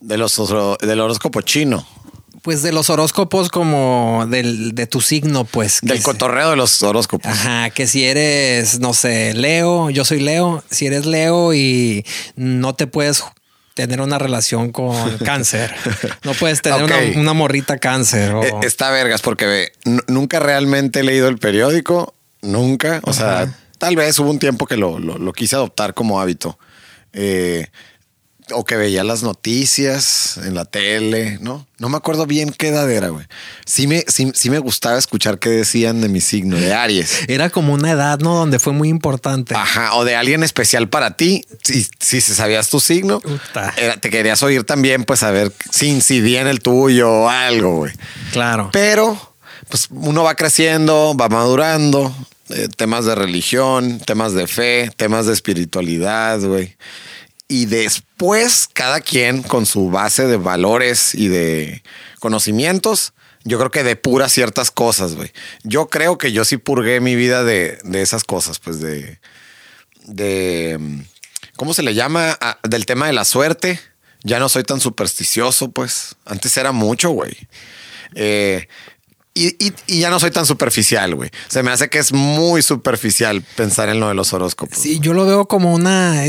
[0.00, 0.40] De los,
[0.80, 1.86] del horóscopo chino.
[2.42, 5.80] Pues de los horóscopos como del, de tu signo, pues.
[5.82, 7.30] Del cotorreo de los horóscopos.
[7.30, 12.06] Ajá, que si eres, no sé, Leo, yo soy Leo, si eres Leo y
[12.36, 13.24] no te puedes
[13.74, 15.74] tener una relación con cáncer,
[16.22, 18.32] no puedes tener una, una morrita cáncer.
[18.32, 19.72] o- Eh, Está vergas porque
[20.06, 23.00] nunca realmente he leído el periódico, nunca.
[23.02, 26.56] O sea, tal vez hubo un tiempo que lo, lo- lo quise adoptar como hábito.
[27.12, 27.66] Eh,
[28.52, 31.66] o que veía las noticias en la tele, ¿no?
[31.78, 33.26] No me acuerdo bien qué edad era, güey.
[33.64, 37.20] Sí me, sí, sí me gustaba escuchar qué decían de mi signo, de Aries.
[37.28, 38.34] Era como una edad, ¿no?
[38.36, 39.54] Donde fue muy importante.
[39.54, 41.44] Ajá, o de alguien especial para ti.
[41.62, 43.20] Si, si se sabías tu signo,
[43.76, 47.76] era- te querías oír también, pues a ver si incidía en el tuyo o algo,
[47.76, 47.92] güey.
[48.32, 48.70] Claro.
[48.72, 49.34] Pero,
[49.68, 52.14] pues uno va creciendo, va madurando,
[52.48, 56.76] eh, temas de religión, temas de fe, temas de espiritualidad, güey.
[57.48, 61.82] Y después, cada quien con su base de valores y de
[62.20, 65.32] conocimientos, yo creo que depura ciertas cosas, güey.
[65.62, 69.18] Yo creo que yo sí purgué mi vida de, de esas cosas, pues de,
[70.04, 70.78] de,
[71.56, 72.38] ¿cómo se le llama?
[72.68, 73.80] Del tema de la suerte.
[74.24, 76.16] Ya no soy tan supersticioso, pues.
[76.26, 77.36] Antes era mucho, güey.
[78.14, 78.66] Eh,
[79.32, 79.54] y,
[79.86, 81.30] y- ya no soy tan superficial, güey.
[81.48, 84.76] Se me hace que es muy superficial pensar en lo de los horóscopos.
[84.76, 86.26] Sí, yo lo veo como una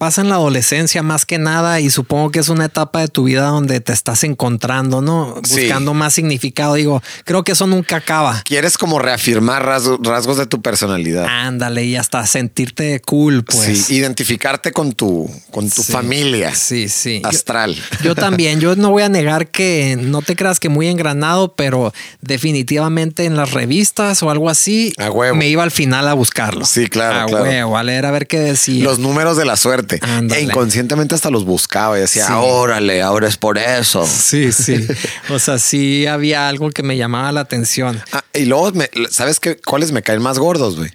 [0.00, 3.24] pasa en la adolescencia más que nada y supongo que es una etapa de tu
[3.24, 5.34] vida donde te estás encontrando, ¿no?
[5.44, 5.60] Sí.
[5.60, 6.72] Buscando más significado.
[6.72, 8.40] Digo, creo que eso nunca acaba.
[8.46, 11.26] Quieres como reafirmar rasgos, rasgos de tu personalidad.
[11.28, 13.58] Ándale y hasta sentirte cool, pues.
[13.88, 15.92] sí, identificarte con tu, con tu Sí.
[15.92, 17.20] familia Sí, sí.
[17.22, 17.76] Yo- astral.
[18.02, 21.92] Yo también, yo no voy a negar que no te creas que muy engranado, pero
[22.22, 25.36] definitivamente en las revistas o algo así, A huevo.
[25.36, 26.64] me iba al final a buscarlo.
[26.64, 27.44] Sí, claro, A claro.
[27.44, 28.82] huevo, a leer a ver qué decía.
[28.82, 29.89] Los números de la suerte.
[29.96, 32.32] E inconscientemente hasta los buscaba y decía, Sí.
[32.36, 34.06] órale, ahora es por eso.
[34.06, 34.86] Sí, sí.
[35.30, 38.00] O sea, sí había algo que me llamaba la atención.
[38.12, 39.56] Ah, y luego, me- ¿sabes qué?
[39.56, 40.90] ¿Cuáles me caen más gordos, güey?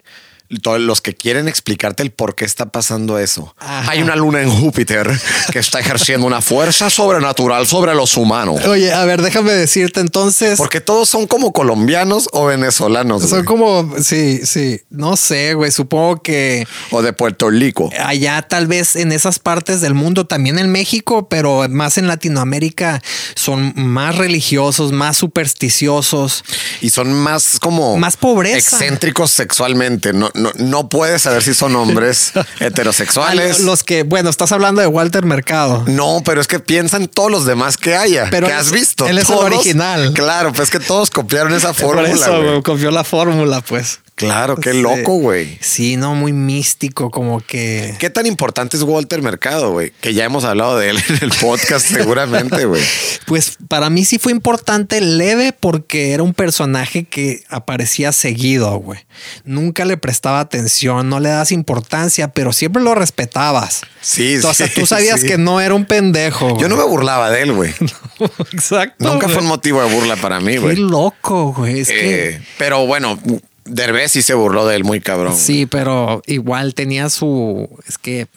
[0.61, 3.53] Todos los que quieren explicarte el por qué está pasando eso.
[3.57, 3.91] Ajá.
[3.91, 5.09] Hay una luna en Júpiter
[5.51, 8.63] que está ejerciendo una fuerza sobrenatural sobre los humanos.
[8.65, 10.57] Oye, a ver, déjame decirte entonces.
[10.57, 13.21] Porque todos son como colombianos o venezolanos.
[13.21, 13.45] son güey.
[13.45, 17.89] como, sí, sí, no sé, güey, supongo que O de Puerto Rico.
[17.99, 23.01] allá tal vez en esas partes del mundo, también en México, pero más en Latinoamérica,
[23.35, 26.43] son más religiosos, más supersticiosos.
[26.81, 27.97] Y son más como...
[27.97, 28.57] Más pobreza.
[28.57, 30.13] Excéntricos sexualmente.
[30.13, 33.59] No, no, no puedes saber si son hombres heterosexuales.
[33.61, 35.83] Los que, bueno, estás hablando de Walter Mercado.
[35.87, 38.27] No, pero es que piensan todos los demás que haya.
[38.29, 39.07] Pero que has visto.
[39.07, 40.13] él es el original.
[40.13, 42.13] Claro, pues que todos copiaron esa Por fórmula.
[42.13, 43.99] eso, confió la fórmula, pues.
[44.15, 45.57] Claro, qué loco, güey.
[45.59, 47.95] Sí, no, muy místico, como que.
[47.99, 49.91] ¿Qué tan importante es Walter Mercado, güey?
[49.99, 52.81] Que ya hemos hablado de él en el podcast seguramente, güey.
[53.25, 58.99] Pues para mí sí fue importante leve porque era un personaje que aparecía seguido, güey.
[59.43, 63.81] Nunca le prestaba atención, no le das importancia, pero siempre lo respetabas.
[63.99, 65.27] Sí, O sea, sí, tú sabías sí.
[65.27, 66.55] que no era un pendejo.
[66.59, 67.73] Yo no me burlaba de él, güey.
[68.53, 69.11] Exacto.
[69.11, 70.75] Nunca fue un motivo de burla para mí, Qué güey.
[70.77, 71.79] loco, güey.
[71.79, 72.29] Es que.
[72.29, 73.19] Eh, pero bueno,
[73.65, 75.35] Derbez sí se burló de él muy cabrón.
[75.35, 77.67] Sí, pero igual tenía su.
[77.87, 78.27] Es que.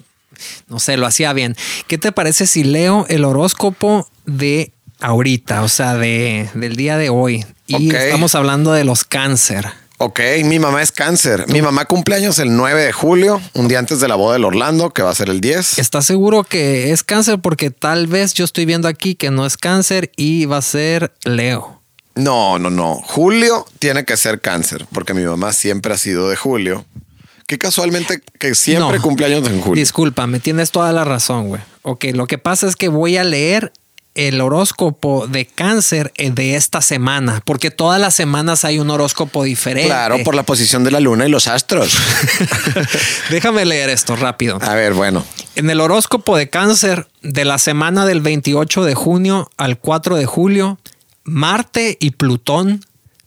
[0.68, 1.56] No sé, lo hacía bien.
[1.86, 5.62] ¿Qué te parece si leo el horóscopo de ahorita?
[5.62, 7.44] O sea, de, del día de hoy.
[7.66, 9.66] Y estamos hablando de los cáncer.
[10.00, 11.46] Ok, mi mamá es cáncer.
[11.48, 14.90] Mi mamá cumpleaños el 9 de julio, un día antes de la boda del Orlando,
[14.90, 15.80] que va a ser el 10.
[15.80, 17.40] ¿Estás seguro que es cáncer?
[17.40, 21.12] Porque tal vez yo estoy viendo aquí que no es cáncer y va a ser
[21.24, 21.77] Leo.
[22.18, 22.96] No, no, no.
[22.96, 26.84] Julio tiene que ser cáncer, porque mi mamá siempre ha sido de julio.
[27.46, 29.02] Que casualmente que siempre No.
[29.02, 29.80] cumpleaños en julio.
[29.80, 31.62] Disculpa, me tienes toda la razón, güey.
[31.82, 33.72] Ok, lo que pasa es que voy a leer
[34.14, 39.44] el horóscopo de cáncer eh, de esta semana, porque todas las semanas hay un horóscopo
[39.44, 39.88] diferente.
[39.88, 41.96] Claro, por la posición de la luna y los astros.
[43.30, 44.58] Déjame leer esto rápido.
[44.60, 45.24] A ver, bueno.
[45.54, 50.26] En el horóscopo de cáncer de la semana del 28 de junio al 4 de
[50.26, 50.78] julio,
[51.28, 52.84] Marte y Plutón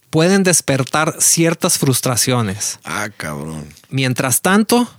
[0.09, 2.79] pueden despertar ciertas frustraciones.
[2.83, 3.67] Ah, cabrón.
[3.89, 4.89] Mientras tanto,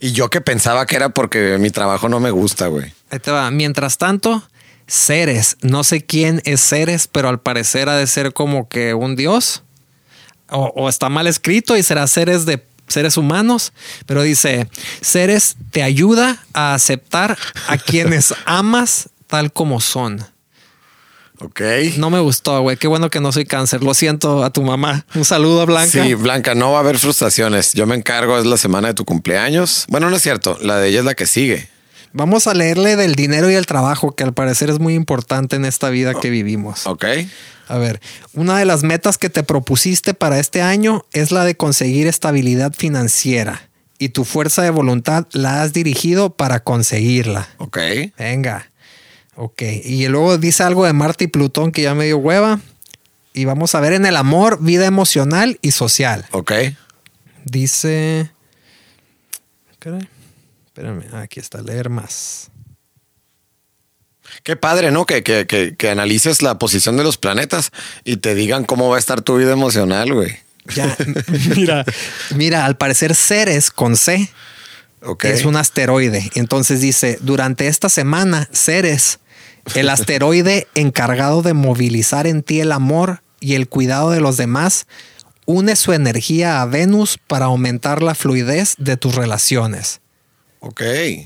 [0.00, 2.92] Y yo que pensaba que era porque mi trabajo no me gusta, güey.
[3.10, 3.50] ahí te va.
[3.50, 4.42] Mientras tanto,
[4.86, 9.16] Ceres, no sé quién es Ceres, pero al parecer ha de ser como que un
[9.16, 9.62] dios.
[10.50, 13.72] O, o está mal escrito y será Ceres de seres humanos,
[14.06, 14.68] pero dice,
[15.02, 20.24] Ceres te ayuda a aceptar a quienes amas tal como son.
[21.40, 21.60] Ok.
[21.96, 22.76] No me gustó, güey.
[22.76, 23.82] Qué bueno que no soy cáncer.
[23.82, 25.06] Lo siento a tu mamá.
[25.14, 26.04] Un saludo a Blanca.
[26.04, 27.72] Sí, Blanca, no va a haber frustraciones.
[27.74, 29.84] Yo me encargo, es la semana de tu cumpleaños.
[29.88, 31.68] Bueno, no es cierto, la de ella es la que sigue.
[32.12, 35.64] Vamos a leerle del dinero y el trabajo, que al parecer es muy importante en
[35.64, 36.86] esta vida que vivimos.
[36.86, 37.04] Ok.
[37.68, 38.00] A ver,
[38.32, 42.72] una de las metas que te propusiste para este año es la de conseguir estabilidad
[42.72, 47.48] financiera y tu fuerza de voluntad la has dirigido para conseguirla.
[47.58, 47.78] Ok.
[48.16, 48.70] Venga.
[49.40, 49.62] Ok.
[49.84, 52.58] Y luego dice algo de Marte y Plutón que ya me dio hueva.
[53.32, 56.26] Y vamos a ver en el amor, vida emocional y social.
[56.32, 56.52] Ok.
[57.44, 58.32] Dice.
[59.78, 60.08] Caray.
[60.66, 62.50] Espérame, aquí está, leer más.
[64.42, 65.06] Qué padre, ¿no?
[65.06, 67.70] Que, que, que, que analices la posición de los planetas
[68.02, 70.36] y te digan cómo va a estar tu vida emocional, güey.
[70.74, 70.96] Ya,
[71.54, 71.84] mira,
[72.34, 74.28] mira, al parecer Ceres con C
[75.22, 76.28] es un asteroide.
[76.34, 79.20] Entonces dice, durante esta semana, Ceres,
[79.74, 84.86] el asteroide encargado de movilizar en ti el amor y el cuidado de los demás,
[85.46, 90.00] une su energía a Venus para aumentar la fluidez de tus relaciones.
[90.60, 90.82] Ok.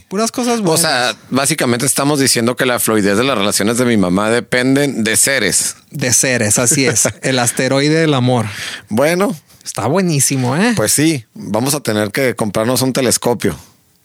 [0.08, 0.80] Puras cosas O buenas.
[0.82, 5.16] sea, básicamente estamos diciendo que la fluidez de las relaciones de mi mamá dependen de
[5.16, 5.76] seres.
[5.90, 7.08] de Ceres, así es.
[7.22, 8.46] El asteroide del amor.
[8.88, 10.72] Bueno, Está buenísimo, ¿eh?
[10.76, 13.56] pues sí, vamos a tener que comprarnos un telescopio.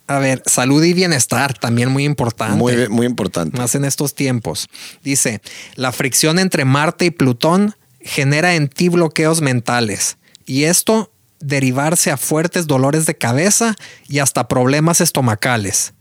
[0.08, 2.56] A ver, salud y bienestar, también muy importante.
[2.56, 3.58] Muy, muy importante.
[3.58, 4.68] Más en estos tiempos.
[5.04, 5.42] Dice,
[5.76, 10.18] la fricción entre Marte y Plutón genera en ti bloqueos mentales.
[10.46, 13.76] Y esto derivarse a fuertes dolores de cabeza
[14.08, 15.94] y hasta problemas estomacales.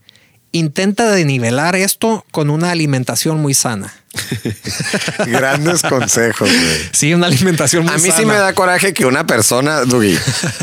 [0.52, 3.92] Intenta denivelar esto con una alimentación muy sana.
[5.26, 6.78] Grandes consejos, güey.
[6.92, 8.16] Sí, una alimentación muy A mí sana.
[8.16, 10.16] sí me da coraje que una persona, Dugi,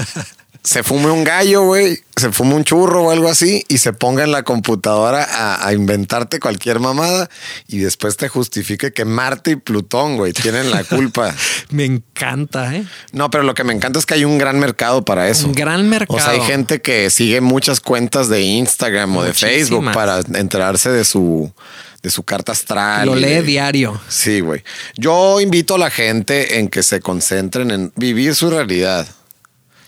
[0.63, 4.23] se fume un gallo, güey, se fume un churro o algo así y se ponga
[4.23, 7.29] en la computadora a, a inventarte cualquier mamada
[7.67, 11.35] y después te justifique que Marte y Plutón, güey, tienen la culpa.
[11.69, 12.85] Me encanta, ¿eh?
[13.11, 15.47] No, pero lo que me encanta es que hay un gran mercado para eso.
[15.47, 16.17] Un gran mercado.
[16.17, 20.89] O sea, hay gente que sigue muchas cuentas de Instagram o de Facebook para enterarse
[20.91, 21.51] de su,
[22.03, 23.07] de su carta astral.
[23.07, 23.99] Lo lee de- diario.
[24.07, 24.63] Sí, güey.
[24.95, 29.07] Yo invito a la gente en que se concentren en vivir su realidad.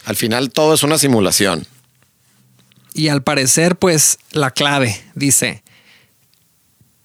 [0.05, 1.67] Al final todo es una simulación.
[2.93, 5.63] Y al parecer, pues, la clave, dice,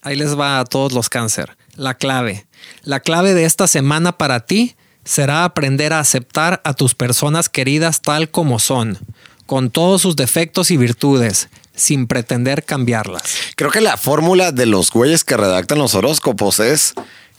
[0.03, 2.47] ahí les va a todos los cáncer, la clave.
[2.83, 8.03] La clave de esta semana para ti será aprender a aceptar a tus personas queridas
[8.03, 8.99] tal como son,
[9.47, 13.23] con todos sus defectos y virtudes, sin pretender cambiarlas.
[13.57, 16.95] Creo que la fórmula de los güeyes que redactan los horóscopos es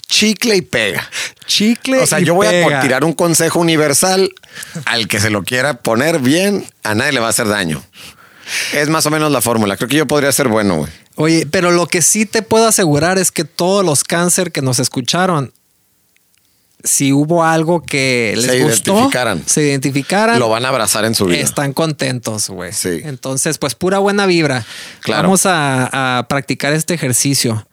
[0.07, 1.09] chicle y pega.
[1.45, 1.97] Chicle.
[1.99, 2.81] O sea, y yo voy a pega.
[2.81, 4.29] tirar un consejo universal
[4.85, 7.83] al que se lo quiera poner bien, a nadie le va a hacer daño.
[8.73, 9.77] Es más o menos la fórmula.
[9.77, 10.91] Creo que yo podría ser bueno, güey.
[11.15, 14.79] Oye, pero lo que sí te puedo asegurar es que todos los cáncer que nos
[14.79, 15.53] escucharon,
[16.83, 19.43] si hubo algo que les Se gustó, identificaran.
[19.45, 21.39] se identificaran, Lo van a abrazar en su vida.
[21.41, 22.73] están contentos, güey.
[22.73, 23.01] Sí.
[23.03, 24.65] Entonces, pues pura buena vibra.
[25.01, 25.23] Claro.
[25.23, 27.67] Vamos a, a practicar este ejercicio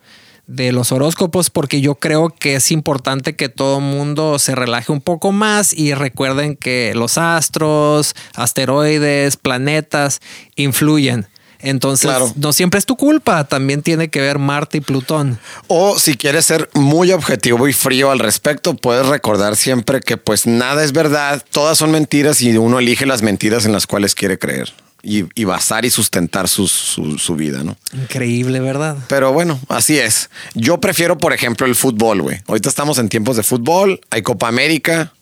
[0.48, 5.02] de los horóscopos porque yo creo que es importante que todo mundo se relaje un
[5.02, 10.20] poco más y recuerden que los astros, asteroides, planetas
[10.56, 11.28] influyen.
[11.60, 12.32] Entonces, Claro.
[12.36, 15.38] no siempre es tu culpa, también tiene que ver Marte y Plutón.
[15.66, 20.46] O si quieres ser muy objetivo y frío al respecto, puedes recordar siempre que pues
[20.46, 24.38] nada es verdad, todas son mentiras y uno elige las mentiras en las cuales quiere
[24.38, 27.76] creer y, y basar y sustentar sus- su, su vida, ¿no?
[27.92, 28.96] Increíble, ¿verdad?
[29.08, 30.30] Pero bueno, así es.
[30.54, 32.40] Yo prefiero, por ejemplo, el fútbol, güey.
[32.46, 35.12] Ahorita estamos en tiempos de fútbol, hay Copa América,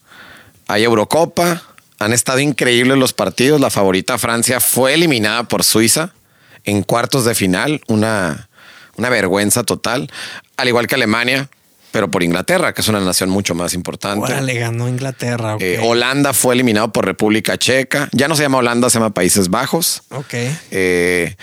[0.66, 1.62] hay Eurocopa,
[1.98, 3.60] han estado increíbles los partidos.
[3.60, 6.12] La favorita Francia fue eliminada por Suiza
[6.64, 8.48] en cuartos de final, una,
[8.96, 10.10] una vergüenza total,
[10.56, 11.48] al igual que Alemania.
[11.96, 14.22] Pero por Inglaterra, que es una nación mucho más importante.
[14.22, 15.56] Órale, ganó Inglaterra.
[15.60, 18.10] Eh, Holanda fue eliminado por República Checa.
[18.12, 20.02] Ya no se llama Holanda, se llama Países Bajos.
[20.10, 20.34] Ok.
[20.72, 21.34] Eh,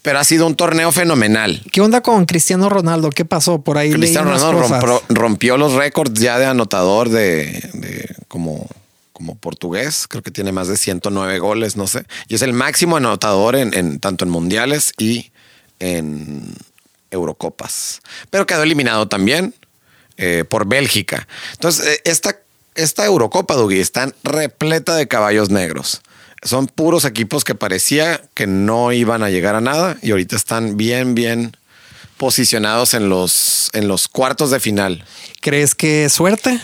[0.00, 1.62] pero ha sido un torneo fenomenal.
[1.70, 3.10] ¿Qué onda con Cristiano Ronaldo?
[3.10, 3.60] ¿Qué pasó?
[3.60, 8.66] Por ahí Cristiano Ronaldo rompió, rompió los récords ya de anotador de, de como,
[9.12, 10.06] como portugués.
[10.08, 12.04] Creo que tiene más de 109 goles, no sé.
[12.28, 15.30] Y es el máximo anotador en, en- tanto en mundiales y
[15.80, 16.54] en
[17.10, 18.00] Eurocopas.
[18.30, 19.54] Pero quedó eliminado también
[20.18, 21.26] eh, por Bélgica.
[21.52, 22.38] Entonces, eh, esta,
[22.74, 26.02] esta Eurocopa, Dougie, está repleta de caballos negros.
[26.42, 30.76] Son puros equipos que parecía que no iban a llegar a nada y ahorita están
[30.76, 31.56] bien, bien
[32.16, 35.04] posicionados en los, en los cuartos de final
[35.40, 36.60] ¿Crees que es suerte?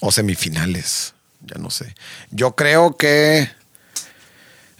[0.00, 1.12] o semifinales.
[1.42, 1.94] Ya no sé.
[2.30, 3.50] Yo creo que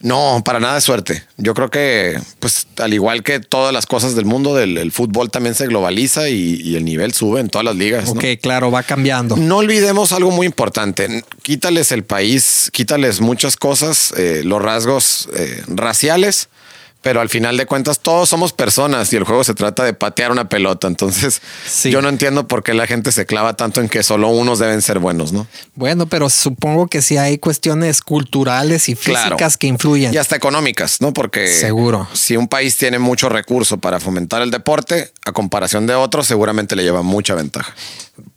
[0.00, 1.24] no, para nada de suerte.
[1.36, 5.30] Yo creo que, pues, al igual que todas las cosas del mundo, del el fútbol
[5.30, 8.06] también se globaliza y, y el nivel sube en todas las ligas.
[8.06, 8.12] ¿no?
[8.12, 9.36] Ok, claro, va cambiando.
[9.36, 11.24] No olvidemos algo muy importante.
[11.42, 16.48] Quítales el país, quítales muchas cosas, eh, los rasgos eh, raciales,
[17.02, 20.30] pero al final de cuentas todos somos personas y el juego se trata de patear
[20.32, 20.86] una pelota.
[20.86, 21.90] Entonces, Sí.
[21.90, 24.82] yo no entiendo por qué la gente se clava tanto en que solo unos deben
[24.82, 25.46] ser buenos, ¿no?
[25.74, 29.50] Bueno, pero supongo que sí hay cuestiones culturales y físicas Claro.
[29.58, 30.12] que influyen.
[30.12, 31.12] Y hasta económicas, ¿no?
[31.12, 32.06] Porque Seguro.
[32.12, 36.76] si un país tiene mucho recurso para fomentar el deporte, a comparación de otros, seguramente
[36.76, 37.74] le lleva mucha ventaja.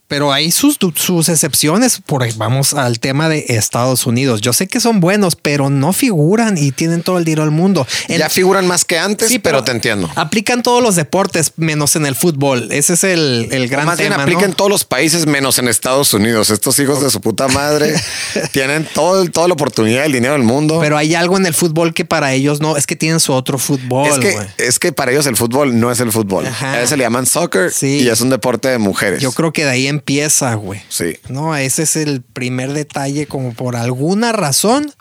[0.07, 1.99] Pero hay sus, sus excepciones.
[2.05, 4.41] Por vamos al tema de Estados Unidos.
[4.41, 7.87] Yo sé que son buenos, pero no figuran y tienen todo el dinero del mundo.
[8.07, 10.09] Ya figuran más que antes, Sí, pero, te entiendo.
[10.15, 12.67] Aplican todos los deportes, menos en el fútbol.
[12.71, 14.23] Ese es el, el gran Más bien tema.
[14.23, 14.47] aplica ¿no?
[14.47, 16.49] en todos los países menos en Estados Unidos.
[16.51, 17.93] Estos hijos de su puta madre
[18.51, 20.79] tienen todo, toda la oportunidad, el dinero del mundo.
[20.79, 23.57] Pero hay algo en el fútbol que para ellos no, es que tienen su otro
[23.57, 24.07] fútbol.
[24.09, 26.45] es que, es que para ellos el fútbol no es el fútbol.
[26.45, 26.73] Ajá.
[26.73, 28.01] A eso le llaman soccer Sí.
[28.01, 29.21] y es un deporte de mujeres.
[29.21, 30.81] Yo creo que de ahí empieza, güey.
[30.89, 31.17] Sí.
[31.29, 34.93] No, ese es el primer detalle, como por alguna razón,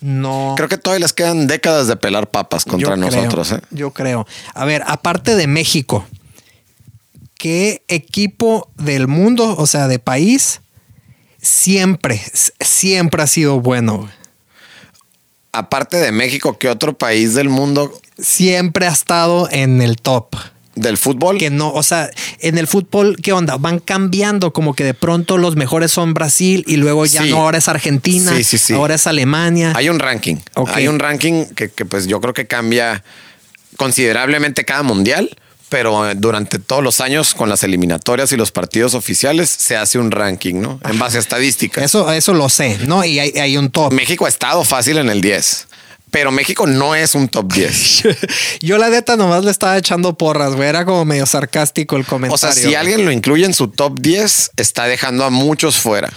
[0.00, 0.54] no.
[0.56, 3.52] Creo que todavía les quedan décadas de pelar papas contra Yo creo, nosotros.
[3.52, 3.60] ¿eh?
[3.70, 4.26] Yo creo.
[4.54, 6.06] A ver, aparte de México,
[7.36, 10.60] ¿qué equipo del mundo, o sea, de país,
[11.40, 12.22] siempre,
[12.60, 13.98] siempre ha sido bueno?
[13.98, 14.10] güey?
[15.52, 20.34] Aparte de México, ¿qué otro país del mundo Siempre ha estado en el top.
[20.76, 21.38] Del fútbol?
[21.38, 22.08] Que no, o sea,
[22.40, 23.56] en el fútbol, ¿qué onda?
[23.56, 27.30] Van cambiando, como que de pronto los mejores son Brasil y luego ya Sí.
[27.30, 28.72] no, ahora es Argentina, Sí, sí, sí.
[28.74, 29.72] ahora es Alemania.
[29.74, 30.36] Hay un ranking.
[30.72, 33.02] Hay un ranking que, que, pues yo creo que cambia
[33.76, 35.36] considerablemente cada mundial,
[35.68, 39.98] pero eh, durante todos los años con las eliminatorias y los partidos oficiales se hace
[39.98, 40.80] un ranking, ¿no?
[40.88, 41.84] En base a estadísticas.
[41.84, 43.04] Eso, eso lo sé, ¿no?
[43.04, 43.92] Y hay, hay un top.
[43.92, 45.66] México ha estado fácil en el 10,
[46.10, 48.02] pero México no es un top 10.
[48.60, 50.68] Yo la neta nomás le estaba echando porras, güey.
[50.68, 52.34] Era como medio sarcástico el comentario.
[52.34, 56.12] O sea, si alguien lo incluye en su top 10, está dejando a muchos fuera.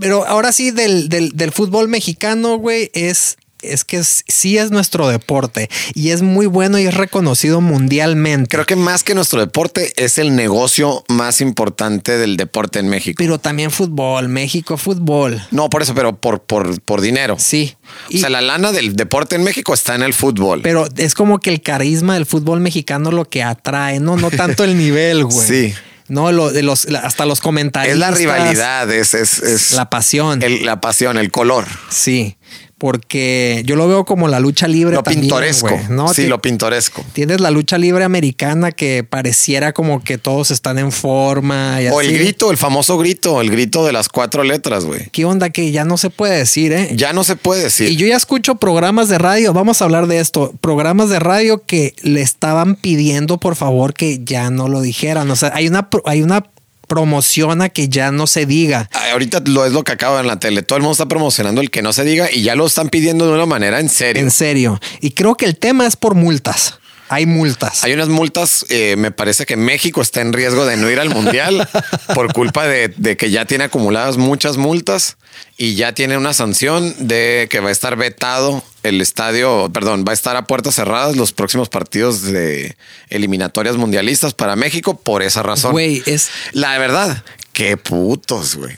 [0.00, 5.08] Pero ahora sí, del, del, del fútbol mexicano, güey, es, es que sí es nuestro
[5.08, 8.48] deporte y es muy bueno y es reconocido mundialmente.
[8.50, 13.16] Creo que más que nuestro deporte es el negocio más importante del deporte en México.
[13.18, 15.42] Pero también fútbol, México, fútbol.
[15.50, 17.36] No, por eso, pero por, por, por dinero.
[17.38, 17.76] Sí.
[18.14, 20.60] O sea, la lana del deporte en México está en el fútbol.
[20.62, 24.64] Pero es como que el carisma del fútbol mexicano lo que atrae, no, no tanto
[24.64, 25.38] el nivel, güey.
[25.48, 25.74] Sí.
[26.08, 27.92] No, lo de los, hasta los comentarios.
[27.92, 30.42] es la rivalidad, es, es, es La pasión.
[30.42, 31.66] el- la pasión, el color.
[31.90, 32.38] Sí.
[32.78, 34.94] Porque yo lo veo como la lucha libre.
[34.94, 35.78] Lo también, pintoresco.
[35.90, 36.14] ¿no?
[36.14, 37.04] Sí, lo pintoresco.
[37.12, 41.82] Tienes la lucha libre americana que pareciera como que todos están en forma.
[41.82, 45.08] Y O el grito, el famoso grito, el grito de las cuatro letras, güey.
[45.10, 46.90] ¿Qué onda que ya no se puede decir, eh?
[46.94, 47.90] Ya no se puede decir.
[47.90, 51.64] Y yo ya escucho programas de radio, vamos a hablar de esto, programas de radio
[51.64, 55.30] que le estaban pidiendo por favor que ya no lo dijeran.
[55.30, 56.44] O sea, hay una, hay una
[56.88, 58.90] promoción a que ya no se diga.
[58.92, 60.62] Ay, Ahorita lo es lo que acaba en la tele.
[60.62, 63.26] Todo el mundo está promocionando el que no se diga y ya lo están pidiendo
[63.26, 64.20] de una manera en serio.
[64.20, 64.80] En serio.
[65.00, 66.78] Y creo que el tema es por multas.
[67.10, 67.84] Hay multas.
[67.84, 71.08] Hay unas multas, eh, me parece que México está en riesgo de no ir al
[71.08, 71.66] mundial
[72.14, 75.16] por culpa de, de que ya tiene acumuladas muchas multas
[75.56, 80.12] y ya tiene una sanción de que va a estar vetado el estadio, perdón, va
[80.12, 82.76] a estar a puertas cerradas los próximos partidos de
[83.10, 85.72] eliminatorias mundialistas para México por esa razón.
[85.72, 87.24] Güey, es La verdad,
[87.58, 88.72] qué putos, güey.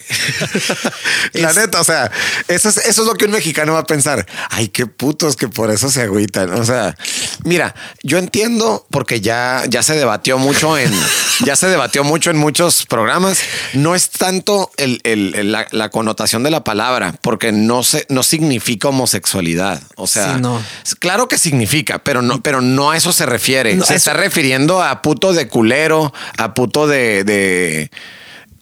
[1.35, 2.11] La Es- neta, o sea,
[2.49, 4.27] eso es, eso es lo que un mexicano va a pensar.
[4.49, 6.51] Ay, qué putos que por eso se agüitan.
[6.55, 6.97] O sea,
[7.45, 10.91] mira, yo entiendo porque ya, ya se debatió mucho en,
[11.45, 13.39] ya se debatió mucho en muchos programas.
[13.75, 18.07] No es tanto el, el- el- la, la connotación de la palabra, porque no se,
[18.09, 19.83] no significa homosexualidad.
[19.97, 20.63] O sea, Sí, no.
[21.01, 23.75] claro que significa, pero no, pero no a eso se refiere.
[23.75, 27.91] No, se eso- está refiriendo a puto de culero, a puto de, de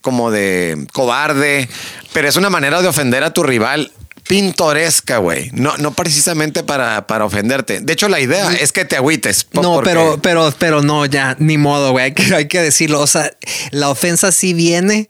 [0.00, 1.68] como de cobarde,
[2.12, 3.92] pero es una manera de ofender a tu rival
[4.28, 5.50] pintoresca, güey.
[5.52, 7.80] No, no precisamente para, para ofenderte.
[7.80, 9.44] De hecho, la idea es que te agüites.
[9.44, 12.04] po- No, porque- pero, pero, pero no, ya, ni modo, güey.
[12.06, 13.00] Hay que, hay que decirlo.
[13.00, 13.32] O sea,
[13.70, 15.08] la ofensa sí viene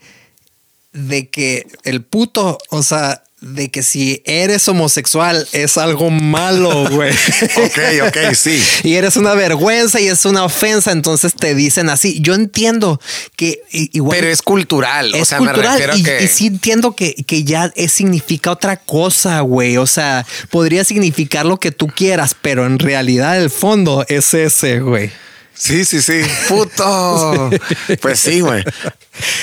[0.92, 7.12] de que el puto, o sea, de que si eres homosexual es algo malo, güey.
[7.12, 7.78] Ok,
[8.08, 8.60] ok, sí.
[8.82, 12.18] Y eres una vergüenza y es una ofensa, entonces te dicen así.
[12.20, 13.00] Yo entiendo
[13.36, 14.18] que igual.
[14.18, 15.14] Pero es cultural.
[15.14, 16.24] o es sea, me cultural refiero a y, que.
[16.24, 19.76] y sí entiendo que, que ya es- significa otra cosa, güey.
[19.76, 24.80] O sea, podría significar lo que tú quieras, pero en realidad el fondo es ese,
[24.80, 25.10] güey.
[25.58, 26.20] Sí, sí, sí.
[26.48, 27.50] Puto.
[28.00, 28.62] Pues sí, güey.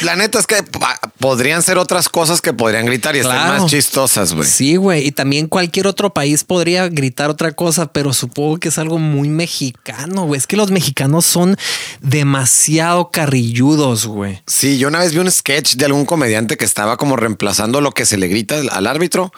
[0.03, 3.61] La neta es que pa- podrían ser otras cosas que podrían gritar y estar Claro.
[3.63, 4.47] más chistosas, güey.
[4.47, 5.05] Sí, güey.
[5.05, 9.27] Y también cualquier otro país podría gritar otra cosa, pero supongo que es algo muy
[9.27, 10.37] mexicano, güey.
[10.39, 11.57] Es que los mexicanos son
[12.01, 14.41] demasiado carrilludos, güey.
[14.47, 17.91] Sí, yo una vez vi un sketch de algún comediante que estaba como reemplazando lo
[17.91, 19.33] que se le grita al árbitro.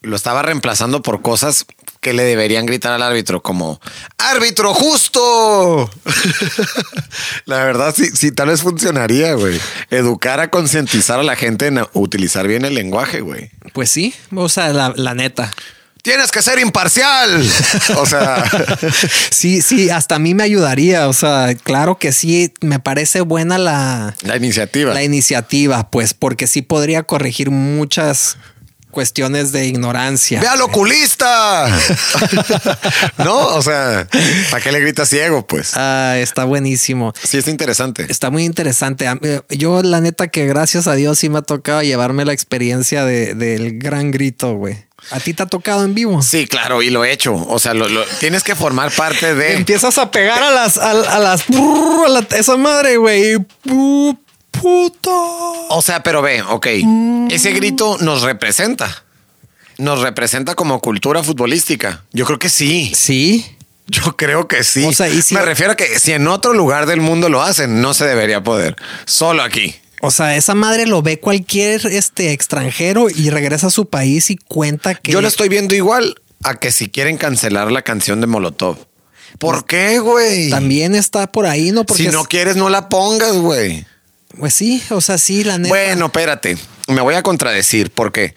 [0.00, 1.66] Lo estaba reemplazando por cosas
[2.04, 3.80] que le deberían gritar al árbitro, como
[4.18, 5.90] ¡Árbitro justo!
[7.46, 9.58] la verdad, sí, sí, tal vez funcionaría, güey.
[9.88, 13.50] Educar a concientizar a la gente en utilizar bien el lenguaje, güey.
[13.72, 15.50] Pues sí, o sea, la, la neta.
[16.02, 17.42] Tienes que ser imparcial.
[17.96, 18.44] O sea,
[19.30, 21.08] Sí, sí, hasta a mí me ayudaría.
[21.08, 24.92] O sea, claro que sí, me parece buena la, la iniciativa.
[24.92, 28.36] la iniciativa, pues, porque sí podría corregir muchas
[28.94, 30.40] cuestiones de ignorancia.
[30.40, 31.66] ¡Ve al oculista!
[33.18, 34.08] no, o sea,
[34.50, 35.46] ¿para qué le gritas ciego?
[35.46, 37.12] Pues Ah, está buenísimo.
[37.22, 38.06] sí, es interesante.
[38.08, 39.06] Está muy interesante.
[39.22, 43.04] Eh, Yo, la neta, que gracias a Dios sí me ha tocado llevarme la experiencia
[43.04, 44.86] de- del gran grito, güey.
[45.10, 46.22] ¿A ti te ha tocado en vivo?
[46.22, 47.34] Sí, claro, y lo he hecho.
[47.34, 49.56] O sea, lo, lo- tienes que formar parte de.
[49.56, 53.36] Empiezas a pegar a las, a, a las, a la- esa madre, güey.
[54.54, 55.66] Pu- Puto.
[55.70, 56.66] O sea, pero ve, ok.
[57.30, 59.04] Ese grito nos representa.
[59.78, 62.04] Nos representa como cultura futbolística.
[62.12, 62.92] Yo creo que sí.
[62.94, 63.44] Sí.
[63.86, 64.84] Yo creo que sí.
[64.84, 67.42] O sea, y si- Me refiero a que si en otro lugar del mundo lo
[67.42, 68.76] hacen, no se debería poder.
[69.04, 69.74] Solo aquí.
[70.00, 74.36] O sea, esa madre lo ve cualquier este extranjero y regresa a su país y
[74.36, 75.12] cuenta que.
[75.12, 78.76] Yo lo estoy viendo igual a que si quieren cancelar la canción de Molotov.
[79.38, 80.50] ¿Por qué, güey?
[80.50, 81.84] También está por ahí, ¿no?
[81.84, 83.84] Porque Si no es- quieres, no la pongas, güey.
[84.38, 85.68] Pues sí, o sea, sí, la neta.
[85.68, 86.56] Bueno, espérate.
[86.88, 88.34] Me voy a contradecir porque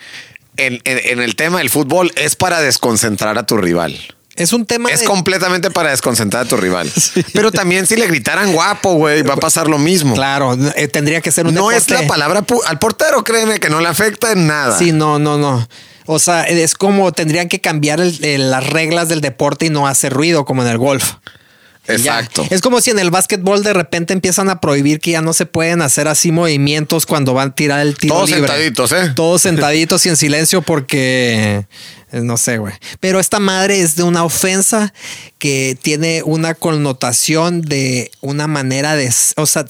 [0.57, 3.97] en, en- en el tema del fútbol es para desconcentrar a tu rival.
[4.35, 6.91] es un tema Es de- completamente para desconcentrar a tu rival.
[7.33, 10.13] Pero también si le gritaran guapo, güey, va a pasar lo mismo.
[10.15, 13.69] Claro, eh, tendría que ser un No es la palabra pu- al portero, créeme que
[13.69, 14.77] no le afecta en nada.
[14.77, 15.67] Sí, no, no, no.
[16.05, 19.87] O sea, es como tendrían que cambiar el- el- las reglas del deporte y no
[19.87, 21.13] hacer ruido como en el golf.
[21.87, 21.93] Ya.
[21.95, 22.45] Exacto.
[22.49, 25.45] Es como si en el básquetbol de repente empiezan a prohibir que ya no se
[25.45, 28.47] pueden hacer así movimientos cuando van a tirar el tiro Todos libre.
[28.47, 29.13] sentaditos, ¿eh?
[29.15, 31.65] Todos sentaditos y en silencio porque
[32.11, 32.73] eh, no sé, güey.
[32.99, 34.93] Pero esta madre es de una ofensa
[35.39, 39.65] que tiene una connotación de una manera de, o sea,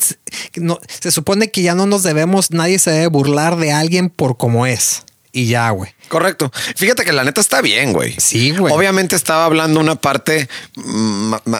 [0.55, 4.37] no, se supone que ya no nos debemos, nadie se debe burlar de alguien por
[4.37, 5.03] como es.
[5.31, 5.91] Y ya, güey.
[6.07, 6.51] Correcto.
[6.75, 8.15] Fíjate que la neta está bien, güey.
[8.19, 8.73] Sí, güey.
[8.73, 10.47] Obviamente estaba hablando una parte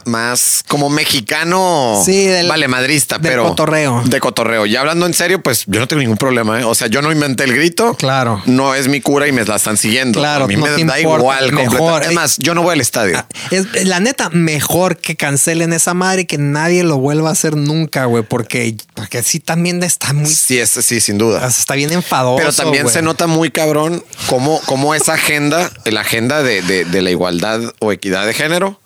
[0.06, 4.04] más como mexicano, Sí, del- vale madrista, del pero cotorreo.
[4.06, 4.66] De cotorreo.
[4.66, 6.60] Ya hablando en serio, pues yo no tengo ningún problema.
[6.60, 6.64] ¿eh?
[6.64, 7.96] O sea, yo no inventé el grito.
[7.96, 8.42] Claro.
[8.46, 10.20] No es mi cura y me la están siguiendo.
[10.20, 11.52] Claro, a mí no me te da importa, igual.
[11.52, 11.78] mejor.
[11.78, 13.18] completa- Es más, yo no voy al estadio.
[13.18, 17.32] Ah, Es, la neta, mejor que cancelen esa madre y que nadie lo vuelva a
[17.34, 20.30] hacer nunca, güey, porque, porque sí también está muy.
[20.34, 21.46] Sí, es, sí, sin duda.
[21.48, 22.38] Está bien enfadoso.
[22.38, 22.94] Pero también güey.
[22.94, 24.04] se nota muy cabrón
[24.38, 28.80] cómo, cómo esa agenda, la agenda de, de- de la igualdad o equidad de género,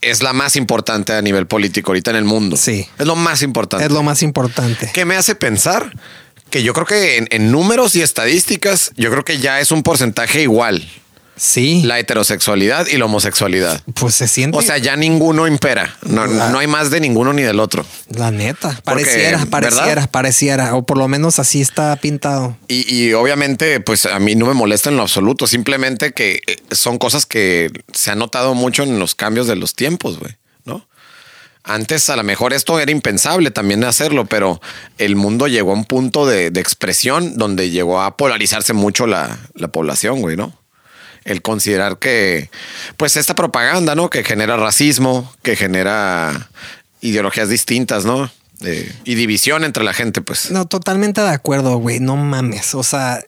[0.00, 2.56] es la más importante a nivel político ahorita en el mundo.
[2.56, 2.88] Sí.
[2.98, 3.84] Es lo más importante.
[3.84, 4.90] Es lo más importante.
[4.94, 5.92] que me hace pensar
[6.48, 9.82] que yo creo que en, en números y estadísticas, yo creo que ya es un
[9.82, 10.88] porcentaje igual
[11.36, 11.82] Sí.
[11.84, 13.82] la heterosexualidad y la homosexualidad.
[13.94, 14.56] pues se siente.
[14.56, 15.96] O sea, ya ninguno impera.
[16.02, 17.84] No, no hay más de ninguno ni del otro.
[18.08, 18.68] la neta.
[18.84, 19.50] Porque, Pareciera, ¿verdad?
[19.50, 20.74] pareciera, pareciera.
[20.76, 22.56] O por lo menos así está pintado.
[22.68, 25.46] Y, y obviamente, pues a mí no me molesta en lo absoluto.
[25.46, 29.74] Simplemente que eh, son cosas que se han notado mucho en los cambios de los
[29.74, 30.32] tiempos, güey,
[30.64, 30.86] ¿no?
[31.64, 34.60] Antes a lo mejor esto era impensable también hacerlo, pero
[34.98, 39.38] el mundo llegó a un punto de, de expresión donde llegó a polarizarse mucho la,
[39.54, 40.52] la población, güey, ¿no?
[41.24, 42.50] El considerar que,
[42.96, 44.10] pues esta propaganda, ¿no?
[44.10, 46.50] Que genera racismo, que genera
[47.00, 48.30] ideologías distintas, ¿no?
[48.60, 50.50] Eh, y división entre la gente, pues.
[50.50, 52.00] No, totalmente de acuerdo, güey.
[52.00, 52.74] No mames.
[52.74, 53.20] O sea,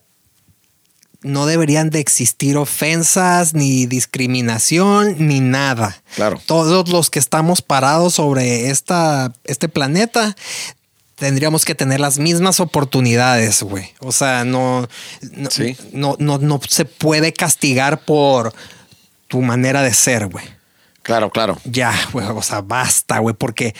[1.22, 6.01] no deberían de existir ofensas, ni discriminación, ni nada.
[6.14, 6.40] Claro.
[6.47, 10.36] Todos los que estamos parados sobre esta, este planeta
[11.16, 13.92] tendríamos que tener las mismas oportunidades, güey.
[14.00, 14.86] O sea, no,
[15.32, 15.76] no, Sí.
[15.92, 18.54] no, no, no se puede castigar por
[19.28, 20.44] tu manera de ser, güey.
[21.02, 21.58] Claro, claro.
[21.64, 23.74] Ya, güey, o sea, basta, güey, porque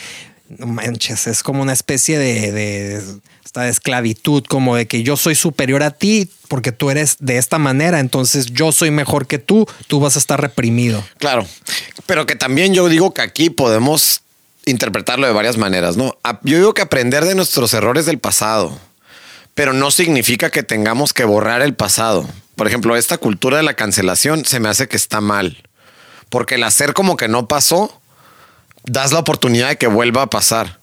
[0.49, 3.03] no manches, es como una especie de, de,
[3.43, 7.37] hasta de esclavitud, como de que yo soy superior a ti porque tú eres de
[7.37, 11.03] esta manera, entonces yo soy mejor que tú, tú vas a estar reprimido.
[11.17, 11.45] Claro.
[12.05, 14.21] Pero que también yo digo que aquí podemos
[14.67, 16.17] interpretarlo de varias maneras, ¿no?
[16.43, 18.77] Yo digo que aprender de nuestros errores del pasado,
[19.55, 22.29] pero no significa que tengamos que borrar el pasado.
[22.55, 25.63] Por ejemplo, esta cultura de la cancelación se me hace que está mal.
[26.29, 28.01] Porque el hacer como que no pasó,
[28.83, 30.79] das la oportunidad de que vuelva a pasar.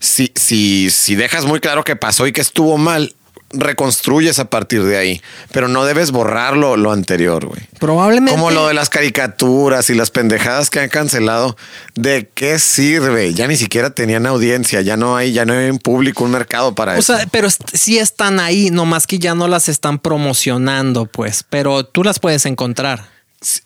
[0.00, 3.14] Si, si, si dejas muy claro que pasó y que estuvo mal,
[3.52, 5.22] reconstruyes a partir de ahí.
[5.52, 7.60] Pero no debes borrar lo, anterior, güey.
[7.78, 8.32] Probablemente.
[8.32, 11.56] Como lo de las caricaturas y las pendejadas que han cancelado.
[11.94, 13.34] ¿De qué sirve?
[13.34, 16.74] Ya ni siquiera tenían audiencia, ya no hay, ya no hay un público, un mercado
[16.74, 17.16] para O eso.
[17.16, 22.02] sea, pero sí están ahí, nomás que ya no las están promocionando, pues, pero tú
[22.04, 23.10] las puedes encontrar.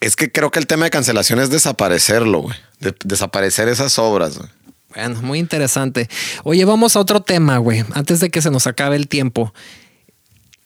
[0.01, 2.57] es que creo que el tema de cancelación es desaparecerlo, güey.
[2.81, 4.39] De- desaparecer esas obras.
[4.39, 4.49] güey.
[4.97, 6.09] Bueno, muy interesante.
[6.43, 9.53] Oye, vamos a otro tema, güey, antes de que se nos acabe el tiempo.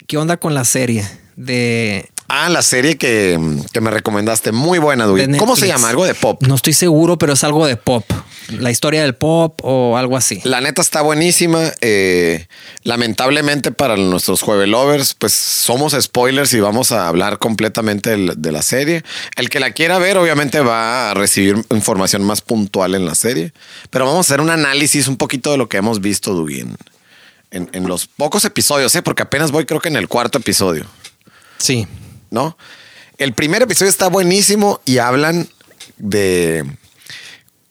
[0.06, 1.04] ¿Qué onda con la serie
[1.34, 3.40] de Ah, la serie que,
[3.72, 5.36] que me recomendaste, muy buena, de Dui.
[5.36, 5.88] ¿Cómo se llama?
[5.88, 6.40] Algo de pop.
[6.46, 8.04] No estoy seguro, pero es algo de pop.
[8.48, 10.40] La historia del pop o algo así.
[10.44, 11.72] La neta está buenísima.
[11.80, 12.46] eh,
[12.82, 18.62] lamentablemente para nuestros jueves lovers, pues somos spoilers y vamos a hablar completamente de la
[18.62, 19.04] serie.
[19.36, 23.52] El que la quiera ver, obviamente va a recibir información más puntual en la serie.
[23.90, 26.76] Pero vamos a hacer un análisis un poquito de lo que hemos visto, Dugui, en,
[27.52, 29.02] en- en los pocos episodios, ¿eh?
[29.02, 30.86] porque apenas voy creo que en el cuarto episodio.
[31.58, 31.86] Sí.
[32.30, 32.56] ¿no?
[33.18, 35.48] El primer episodio está buenísimo y hablan
[35.98, 36.64] de,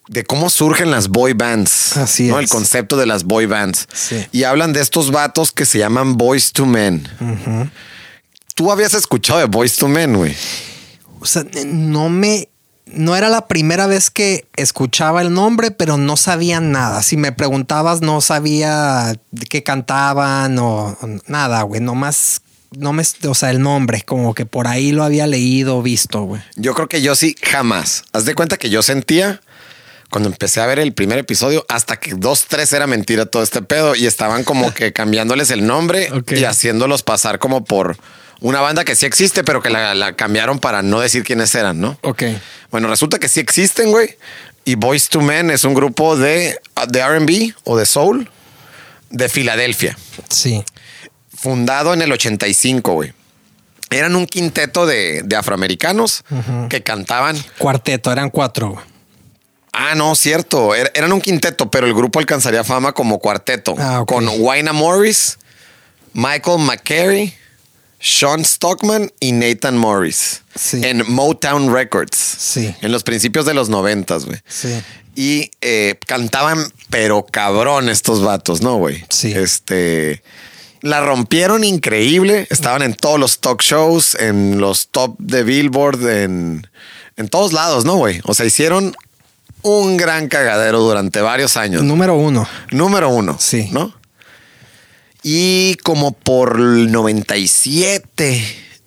[0.10, 1.95] de cómo surgen las boy bands.
[1.95, 2.39] Así ¿no?
[2.39, 2.43] es.
[2.43, 3.88] El concepto de las boy bands.
[3.93, 4.26] Sí.
[4.32, 7.07] Y hablan de estos vatos que se llaman Boys to Men.
[8.55, 10.36] Tú habías escuchado de Boys to Men, güey.
[11.20, 12.49] O sea, no me.
[12.88, 17.03] No era la primera vez que escuchaba el nombre, pero no sabía nada.
[17.03, 19.16] Si me preguntabas, no sabía
[19.47, 21.82] qué cantaban o, o nada, güey.
[21.82, 22.41] Nomás,
[22.76, 26.41] no me, o sea, el nombre, como que por ahí lo había leído, visto, güey.
[26.55, 28.05] Yo creo que yo sí, jamás.
[28.12, 29.39] Haz de cuenta que yo sentía
[30.10, 33.62] cuando empecé a ver el primer episodio, hasta que dos, tres era mentira todo este
[33.62, 37.97] pedo y estaban como que cambiándoles el nombre y haciéndolos pasar como por
[38.41, 41.80] una banda que sí existe, pero que la, la cambiaron para no decir quiénes eran,
[41.82, 41.99] ¿no?
[42.03, 42.24] Ok.
[42.72, 44.18] Bueno, resulta que sí existen, güey.
[44.66, 46.57] Y Boys to Men es un grupo de,
[46.88, 48.30] de RB o de soul
[49.10, 49.97] de Filadelfia
[50.30, 50.64] Sí.
[51.36, 53.14] fundado en el 85, güey.
[53.89, 56.24] Eran un quinteto de, de afroamericanos
[56.70, 57.36] que cantaban.
[57.57, 58.80] Cuarteto, eran cuatro.
[59.72, 60.76] Ah, no, cierto.
[60.76, 63.76] Er- eran un quinteto, pero el grupo alcanzaría fama como cuarteto.
[63.78, 64.03] Ah.
[64.07, 65.38] Con Wayna Morris,
[66.13, 67.34] Michael McCary,
[67.99, 70.41] Sean Stockman y Nathan Morris.
[70.55, 70.82] Sí.
[70.84, 72.17] En Motown Records.
[72.17, 72.74] Sí.
[72.82, 74.39] En los principios de los noventas, güey.
[74.47, 74.82] Sí.
[75.15, 79.03] Y eh, cantaban, pero cabrón, estos vatos, ¿no, güey?
[79.09, 79.34] Sí.
[79.34, 80.24] Este.
[80.82, 82.47] La rompieron increíble.
[82.49, 86.67] Estaban en todos los talk shows, en los top de Billboard, en,
[87.17, 88.22] en todos lados, ¿no, güey?
[88.24, 88.95] O sea, hicieron
[89.62, 91.84] un gran cagadero durante varios años.
[91.84, 92.47] Número uno.
[92.72, 93.38] Número uno.
[93.39, 93.70] Sí.
[93.72, 93.93] ¿No?
[95.24, 98.41] Y como por el 97,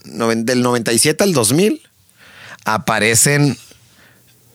[0.05, 1.83] noven- del 97 al 2000,
[2.65, 3.57] aparecen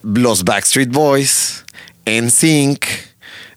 [0.01, 1.63] los Backstreet Boys,
[2.05, 2.83] NSYNC,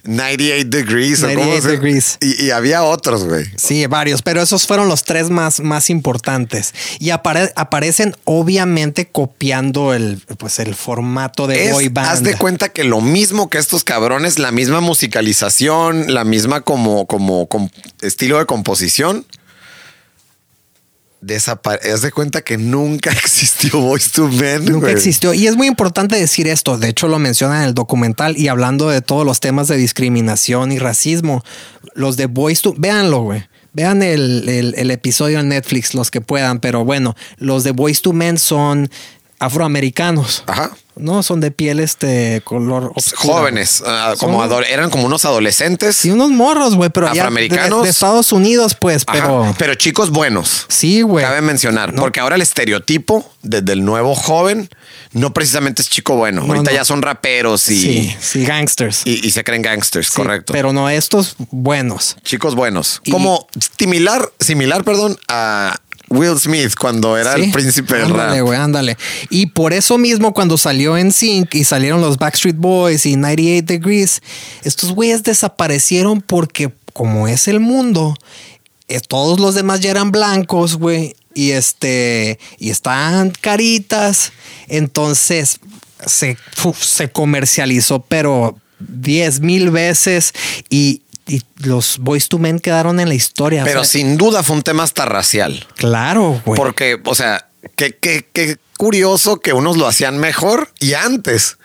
[0.04, 1.22] 98 Degrees.
[1.22, 2.18] ¿o cómo 98 se- Degrees.
[2.20, 3.44] Y, y había otros, güey.
[3.56, 6.74] Sí, varios, pero esos fueron los tres más, más importantes.
[6.98, 12.08] Y apare- aparecen obviamente copiando el, pues, el formato de Es- boy band.
[12.08, 17.06] haz de cuenta que lo mismo que estos cabrones, la misma musicalización, la misma como,
[17.06, 17.68] como, com-
[18.00, 19.26] estilo de composición.
[21.20, 24.64] Desapare haz de cuenta que nunca existió Voice to Men.
[24.64, 25.34] Nunca existió.
[25.34, 26.78] Y es muy importante decir esto.
[26.78, 30.72] De hecho, lo menciona en el documental y hablando de todos los temas de discriminación
[30.72, 31.44] y racismo.
[31.94, 32.74] Los de Boys to...
[32.76, 33.44] Véanlo, güey.
[33.72, 36.58] Vean el, el- el episodio en Netflix, los que puedan.
[36.58, 38.90] Pero bueno, los de Boys to Men son
[39.40, 40.44] afroamericanos.
[40.46, 40.70] Ajá.
[40.96, 43.34] No, son de piel este color oscura.
[43.34, 45.96] Jóvenes, ah, como Son- eran como unos adolescentes.
[45.96, 47.84] Sí, unos morros, güey, pero de- Afroamericanos.
[47.84, 49.54] De, Estados Unidos, pues, Ajá, pero...
[49.56, 50.66] pero chicos buenos.
[50.68, 51.24] Sí, güey.
[51.24, 52.02] Cabe mencionar, No.
[52.02, 54.68] porque ahora el estereotipo desde el nuevo joven
[55.12, 56.42] no precisamente es chico bueno.
[56.42, 56.76] No, Ahorita no.
[56.76, 59.02] ya son raperos y, Sí, sí, gangsters.
[59.06, 60.52] y, y se creen gangsters, Sí, correcto.
[60.52, 62.16] Pero no estos buenos.
[62.24, 63.00] Chicos buenos.
[63.04, 63.46] Y- Como
[63.78, 65.78] similar, similar, perdón, a
[66.10, 68.46] Will Smith cuando era el príncipe del ándale, rap.
[68.46, 68.96] güey, ándale.
[69.30, 73.64] Y por eso mismo, cuando salió en Sync y salieron los Backstreet Boys y 98
[73.64, 74.20] Degrees,
[74.64, 78.16] estos güeyes desaparecieron porque, como es el mundo,
[78.88, 81.14] eh, todos los demás ya eran blancos, güey.
[81.32, 84.32] Y este, y están caritas.
[84.66, 85.60] Entonces
[86.04, 90.34] se, uf, se comercializó, pero 10 mil veces.
[90.70, 93.62] Y, y los Boys to Men quedaron en la historia.
[93.62, 95.66] o Pero sea, sin duda fue un tema hasta racial.
[95.76, 96.56] Claro, güey.
[96.56, 101.58] Porque, o sea, qué, qué, qué curioso que unos lo hacían mejor y antes.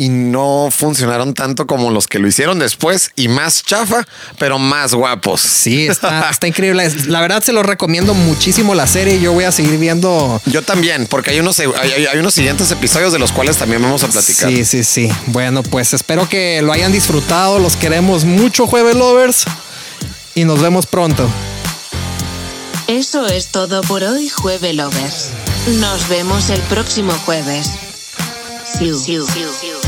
[0.00, 4.06] Y no funcionaron tanto como los que lo hicieron después y más chafa,
[4.38, 5.40] pero más guapos.
[5.40, 6.88] Sí, está, está increíble.
[7.08, 9.18] La verdad se lo recomiendo muchísimo la serie.
[9.20, 10.40] Yo voy a seguir viendo.
[10.46, 11.66] Yo también, porque hay unos, hay,
[12.06, 14.48] hay- unos siguientes episodios de los cuales también vamos a platicar.
[14.48, 15.10] Sí, sí, sí.
[15.26, 17.58] Bueno, pues espero que lo hayan disfrutado.
[17.58, 19.46] Los queremos mucho, Jueves Lovers.
[20.36, 21.28] Y nos vemos pronto.
[22.86, 25.30] Eso es todo por hoy, Jueve Lovers.
[25.80, 27.68] Nos vemos el próximo jueves.
[28.78, 28.96] See you.
[28.96, 29.26] See you.
[29.26, 29.87] See you.